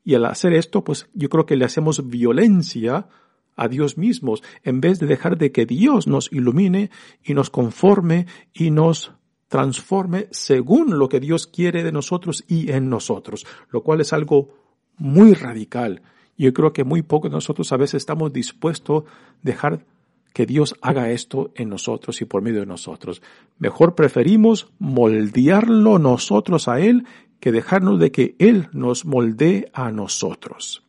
Y 0.03 0.15
al 0.15 0.25
hacer 0.25 0.53
esto, 0.53 0.83
pues 0.83 1.07
yo 1.13 1.29
creo 1.29 1.45
que 1.45 1.55
le 1.55 1.63
hacemos 1.63 2.09
violencia 2.09 3.07
a 3.55 3.67
Dios 3.67 3.99
mismos, 3.99 4.41
en 4.63 4.81
vez 4.81 4.99
de 4.99 5.05
dejar 5.05 5.37
de 5.37 5.51
que 5.51 5.67
Dios 5.67 6.07
nos 6.07 6.31
ilumine 6.33 6.89
y 7.23 7.35
nos 7.35 7.51
conforme 7.51 8.25
y 8.53 8.71
nos 8.71 9.11
transforme 9.47 10.27
según 10.31 10.97
lo 10.97 11.07
que 11.07 11.19
Dios 11.19 11.45
quiere 11.45 11.83
de 11.83 11.91
nosotros 11.91 12.43
y 12.47 12.71
en 12.71 12.89
nosotros, 12.89 13.45
lo 13.69 13.83
cual 13.83 14.01
es 14.01 14.11
algo 14.11 14.55
muy 14.97 15.35
radical. 15.35 16.01
Yo 16.37 16.53
creo 16.53 16.71
que 16.73 16.83
muy 16.83 17.01
poco 17.01 17.29
nosotros 17.29 17.71
a 17.71 17.77
veces 17.77 17.95
estamos 17.95 18.31
dispuestos 18.31 19.03
a 19.03 19.07
dejar 19.41 19.85
que 20.33 20.45
Dios 20.45 20.75
haga 20.81 21.09
esto 21.09 21.51
en 21.55 21.69
nosotros 21.69 22.21
y 22.21 22.25
por 22.25 22.43
medio 22.43 22.59
de 22.59 22.67
nosotros. 22.67 23.23
Mejor 23.57 23.95
preferimos 23.95 24.67
moldearlo 24.77 25.97
nosotros 25.97 26.67
a 26.67 26.79
Él 26.79 27.07
que 27.39 27.51
dejarnos 27.51 27.99
de 27.99 28.11
que 28.11 28.35
Él 28.37 28.69
nos 28.71 29.05
moldee 29.05 29.69
a 29.73 29.91
nosotros. 29.91 30.83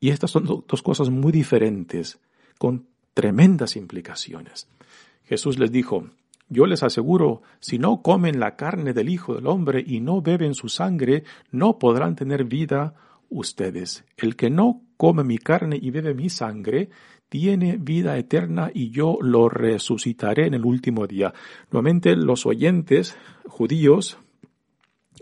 Y 0.00 0.10
estas 0.10 0.30
son 0.30 0.64
dos 0.66 0.82
cosas 0.82 1.10
muy 1.10 1.32
diferentes, 1.32 2.18
con 2.58 2.86
tremendas 3.14 3.76
implicaciones. 3.76 4.68
Jesús 5.24 5.58
les 5.58 5.70
dijo, 5.70 6.08
yo 6.48 6.66
les 6.66 6.82
aseguro, 6.82 7.42
si 7.60 7.78
no 7.78 8.02
comen 8.02 8.40
la 8.40 8.56
carne 8.56 8.92
del 8.92 9.08
Hijo 9.08 9.34
del 9.34 9.46
Hombre 9.46 9.82
y 9.86 10.00
no 10.00 10.20
beben 10.20 10.54
su 10.54 10.68
sangre, 10.68 11.24
no 11.50 11.78
podrán 11.78 12.16
tener 12.16 12.44
vida 12.44 12.94
ustedes. 13.32 14.04
El 14.16 14.36
que 14.36 14.50
no 14.50 14.82
come 14.96 15.24
mi 15.24 15.38
carne 15.38 15.78
y 15.80 15.90
bebe 15.90 16.14
mi 16.14 16.28
sangre, 16.28 16.90
tiene 17.28 17.78
vida 17.78 18.18
eterna 18.18 18.70
y 18.72 18.90
yo 18.90 19.18
lo 19.20 19.48
resucitaré 19.48 20.46
en 20.46 20.54
el 20.54 20.64
último 20.64 21.06
día. 21.06 21.32
Nuevamente 21.70 22.14
los 22.14 22.44
oyentes 22.44 23.16
judíos 23.46 24.18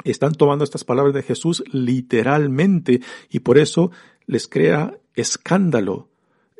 están 0.04 0.32
tomando 0.32 0.64
estas 0.64 0.84
palabras 0.84 1.14
de 1.14 1.22
Jesús 1.22 1.62
literalmente 1.72 3.00
y 3.30 3.40
por 3.40 3.58
eso 3.58 3.92
les 4.26 4.48
crea 4.48 4.98
escándalo, 5.14 6.08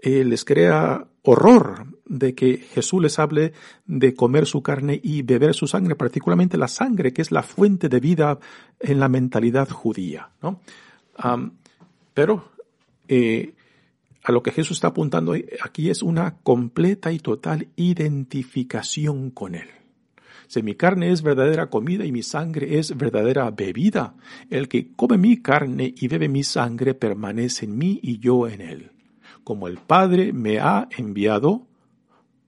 eh, 0.03 0.25
les 0.25 0.45
crea 0.45 1.07
horror 1.23 1.87
de 2.07 2.35
que 2.35 2.59
Jesús 2.59 3.03
les 3.03 3.19
hable 3.19 3.53
de 3.87 4.15
comer 4.15 4.47
su 4.47 4.63
carne 4.63 5.01
y 5.03 5.23
beber 5.23 5.55
su 5.55 5.67
sangre, 5.67 5.95
particularmente 5.95 6.57
la 6.57 6.69
sangre, 6.69 7.13
que 7.13 7.23
es 7.23 7.31
la 7.31 7.43
fuente 7.43 7.89
de 7.89 8.01
vida 8.01 8.39
en 8.79 9.01
la 9.01 9.09
mentalidad 9.09 9.69
judía. 9.69 10.31
¿no? 10.43 10.61
Pero 12.15 12.51
eh, 13.09 13.55
a 14.23 14.33
lo 14.33 14.43
que 14.43 14.53
Jesús 14.53 14.77
está 14.77 14.89
apuntando 14.89 15.35
aquí 15.63 15.91
es 15.91 16.03
una 16.03 16.37
completa 16.37 17.13
y 17.13 17.19
total 17.19 17.69
identificación 17.77 19.31
con 19.31 19.55
Él. 19.55 19.69
Si 20.51 20.65
mi 20.65 20.75
carne 20.75 21.13
es 21.13 21.23
verdadera 21.23 21.71
comida 21.71 22.05
y 22.05 22.11
mi 22.11 22.25
sangre 22.25 22.77
es 22.81 22.97
verdadera 22.97 23.49
bebida, 23.53 24.17
el 24.51 24.67
que 24.67 24.91
come 24.97 25.17
mi 25.17 25.37
carne 25.37 25.95
y 25.97 26.09
bebe 26.09 26.29
mi 26.29 26.43
sangre 26.43 26.93
permanece 26.95 27.67
en 27.67 27.79
mí 27.79 28.01
y 28.03 28.19
yo 28.19 28.49
en 28.49 28.61
él. 28.61 28.91
Como 29.45 29.69
el 29.69 29.79
Padre 29.79 30.33
me 30.33 30.59
ha 30.59 30.89
enviado, 30.91 31.69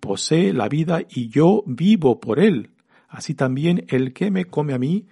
posee 0.01 0.53
la 0.53 0.69
vida 0.69 1.03
y 1.09 1.29
yo 1.29 1.63
vivo 1.65 2.19
por 2.19 2.41
él. 2.41 2.71
Así 3.09 3.35
también 3.35 3.85
el 3.87 4.13
que 4.13 4.33
me 4.33 4.47
come 4.47 4.75
a 4.75 4.81
mí 4.81 5.07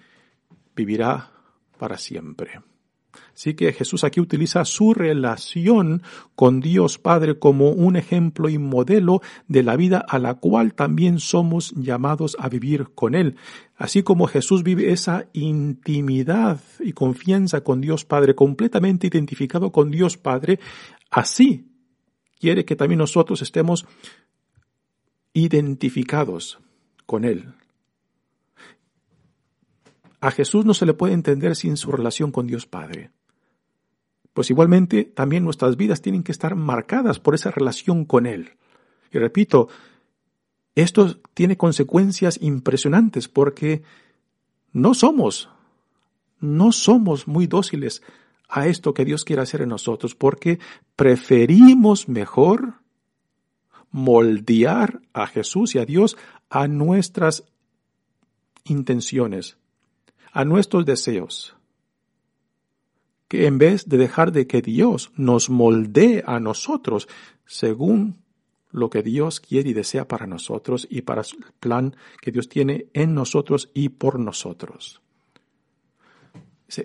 vivirá 0.74 1.30
para 1.78 1.96
siempre. 1.96 2.60
Así 3.34 3.54
que 3.54 3.72
Jesús 3.72 4.04
aquí 4.04 4.20
utiliza 4.20 4.64
su 4.64 4.94
relación 4.94 6.02
con 6.34 6.60
Dios 6.60 6.98
Padre 6.98 7.38
como 7.38 7.70
un 7.70 7.96
ejemplo 7.96 8.48
y 8.48 8.58
modelo 8.58 9.22
de 9.48 9.62
la 9.62 9.76
vida 9.76 10.04
a 10.06 10.18
la 10.18 10.34
cual 10.34 10.74
también 10.74 11.20
somos 11.20 11.72
llamados 11.72 12.36
a 12.38 12.48
vivir 12.48 12.88
con 12.94 13.14
Él. 13.14 13.36
Así 13.76 14.02
como 14.02 14.26
Jesús 14.26 14.62
vive 14.62 14.92
esa 14.92 15.26
intimidad 15.32 16.60
y 16.78 16.92
confianza 16.92 17.62
con 17.62 17.80
Dios 17.80 18.04
Padre, 18.04 18.34
completamente 18.34 19.06
identificado 19.06 19.72
con 19.72 19.90
Dios 19.90 20.16
Padre, 20.16 20.60
así 21.10 21.66
quiere 22.38 22.64
que 22.64 22.76
también 22.76 22.98
nosotros 22.98 23.42
estemos 23.42 23.86
identificados 25.32 26.58
con 27.06 27.24
Él. 27.24 27.54
A 30.20 30.30
Jesús 30.30 30.64
no 30.64 30.74
se 30.74 30.86
le 30.86 30.94
puede 30.94 31.14
entender 31.14 31.56
sin 31.56 31.76
su 31.76 31.90
relación 31.90 32.30
con 32.30 32.46
Dios 32.46 32.66
Padre. 32.66 33.10
Pues 34.34 34.50
igualmente 34.50 35.04
también 35.04 35.44
nuestras 35.44 35.76
vidas 35.76 36.02
tienen 36.02 36.22
que 36.22 36.32
estar 36.32 36.54
marcadas 36.54 37.18
por 37.18 37.34
esa 37.34 37.50
relación 37.50 38.04
con 38.04 38.26
Él. 38.26 38.52
Y 39.10 39.18
repito, 39.18 39.68
esto 40.74 41.16
tiene 41.34 41.56
consecuencias 41.56 42.38
impresionantes 42.40 43.28
porque 43.28 43.82
no 44.72 44.94
somos, 44.94 45.48
no 46.38 46.72
somos 46.72 47.26
muy 47.26 47.46
dóciles 47.46 48.02
a 48.48 48.66
esto 48.66 48.94
que 48.94 49.04
Dios 49.04 49.24
quiere 49.24 49.42
hacer 49.42 49.62
en 49.62 49.70
nosotros 49.70 50.14
porque 50.14 50.58
preferimos 50.96 52.08
mejor 52.08 52.74
moldear 53.90 55.00
a 55.12 55.26
Jesús 55.26 55.74
y 55.74 55.78
a 55.78 55.84
Dios 55.84 56.16
a 56.48 56.68
nuestras 56.68 57.44
intenciones, 58.64 59.56
a 60.32 60.44
nuestros 60.44 60.84
deseos, 60.84 61.56
que 63.28 63.46
en 63.46 63.58
vez 63.58 63.88
de 63.88 63.96
dejar 63.96 64.32
de 64.32 64.46
que 64.46 64.62
Dios 64.62 65.12
nos 65.16 65.50
moldee 65.50 66.22
a 66.26 66.40
nosotros 66.40 67.08
según 67.46 68.22
lo 68.72 68.90
que 68.90 69.02
Dios 69.02 69.40
quiere 69.40 69.70
y 69.70 69.72
desea 69.72 70.06
para 70.06 70.26
nosotros 70.26 70.86
y 70.90 71.02
para 71.02 71.22
el 71.22 71.44
plan 71.58 71.96
que 72.20 72.30
Dios 72.30 72.48
tiene 72.48 72.86
en 72.92 73.14
nosotros 73.14 73.70
y 73.74 73.90
por 73.90 74.18
nosotros. 74.18 75.00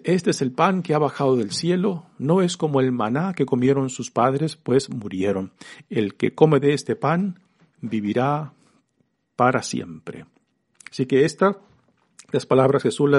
Este 0.03 0.31
es 0.31 0.41
el 0.41 0.51
pan 0.51 0.81
que 0.81 0.95
ha 0.95 0.97
bajado 0.97 1.35
del 1.35 1.51
cielo, 1.51 2.07
no 2.17 2.41
es 2.41 2.57
como 2.57 2.79
el 2.79 2.91
maná 2.91 3.33
que 3.33 3.45
comieron 3.45 3.91
sus 3.91 4.09
padres, 4.09 4.55
pues 4.55 4.89
murieron. 4.89 5.51
El 5.89 6.15
que 6.15 6.33
come 6.33 6.59
de 6.59 6.73
este 6.73 6.95
pan 6.95 7.39
vivirá 7.81 8.53
para 9.35 9.61
siempre. 9.61 10.25
Así 10.89 11.05
que 11.05 11.23
estas 11.23 11.57
las 12.31 12.45
palabras 12.45 12.83
Jesús 12.83 13.09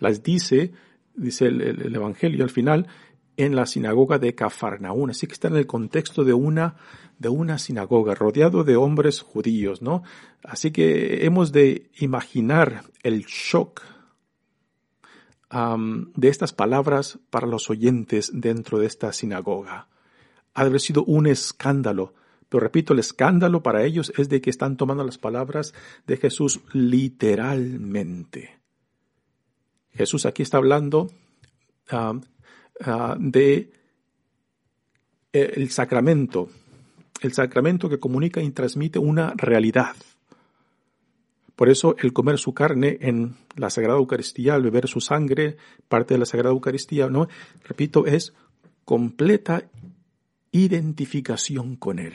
las, 0.00 0.22
dice, 0.22 0.72
dice 1.14 1.46
el, 1.46 1.94
Evangelio 1.94 2.44
al 2.44 2.50
final, 2.50 2.88
en 3.36 3.54
la 3.54 3.66
sinagoga 3.66 4.18
de 4.18 4.34
Cafarnaún. 4.34 5.10
Así 5.10 5.26
que 5.26 5.34
está 5.34 5.48
en 5.48 5.56
el 5.56 5.66
contexto 5.66 6.24
de 6.24 6.32
una, 6.32 6.76
de 7.18 7.28
una 7.28 7.58
sinagoga, 7.58 8.14
rodeado 8.14 8.64
de 8.64 8.76
hombres 8.76 9.20
judíos, 9.20 9.82
¿no? 9.82 10.02
Así 10.42 10.70
que 10.70 11.24
hemos 11.26 11.52
de 11.52 11.90
imaginar 11.98 12.84
el 13.02 13.24
shock 13.24 13.82
de 15.48 16.28
estas 16.28 16.52
palabras 16.52 17.18
para 17.30 17.46
los 17.46 17.70
oyentes 17.70 18.30
dentro 18.34 18.78
de 18.78 18.86
esta 18.86 19.12
sinagoga. 19.12 19.88
Ha 20.54 20.62
de 20.62 20.68
haber 20.68 20.80
sido 20.80 21.04
un 21.04 21.26
escándalo. 21.26 22.14
Pero 22.48 22.60
repito, 22.60 22.92
el 22.92 23.00
escándalo 23.00 23.62
para 23.62 23.84
ellos 23.84 24.12
es 24.16 24.28
de 24.28 24.40
que 24.40 24.50
están 24.50 24.76
tomando 24.76 25.04
las 25.04 25.18
palabras 25.18 25.74
de 26.06 26.16
Jesús 26.16 26.60
literalmente. 26.72 28.60
Jesús 29.92 30.26
aquí 30.26 30.42
está 30.42 30.58
hablando 30.58 31.10
de 33.18 33.72
eh, 35.32 35.52
el 35.56 35.70
sacramento, 35.70 36.48
el 37.20 37.32
sacramento 37.32 37.88
que 37.88 37.98
comunica 37.98 38.40
y 38.42 38.50
transmite 38.50 38.98
una 38.98 39.32
realidad. 39.36 39.96
Por 41.56 41.70
eso 41.70 41.96
el 41.98 42.12
comer 42.12 42.38
su 42.38 42.52
carne 42.52 42.98
en 43.00 43.34
la 43.56 43.70
Sagrada 43.70 43.98
Eucaristía, 43.98 44.54
al 44.54 44.62
beber 44.62 44.86
su 44.88 45.00
sangre, 45.00 45.56
parte 45.88 46.14
de 46.14 46.18
la 46.18 46.26
Sagrada 46.26 46.52
Eucaristía, 46.52 47.08
¿no? 47.08 47.28
Repito, 47.64 48.04
es 48.04 48.34
completa 48.84 49.64
identificación 50.52 51.76
con 51.76 51.98
Él. 51.98 52.14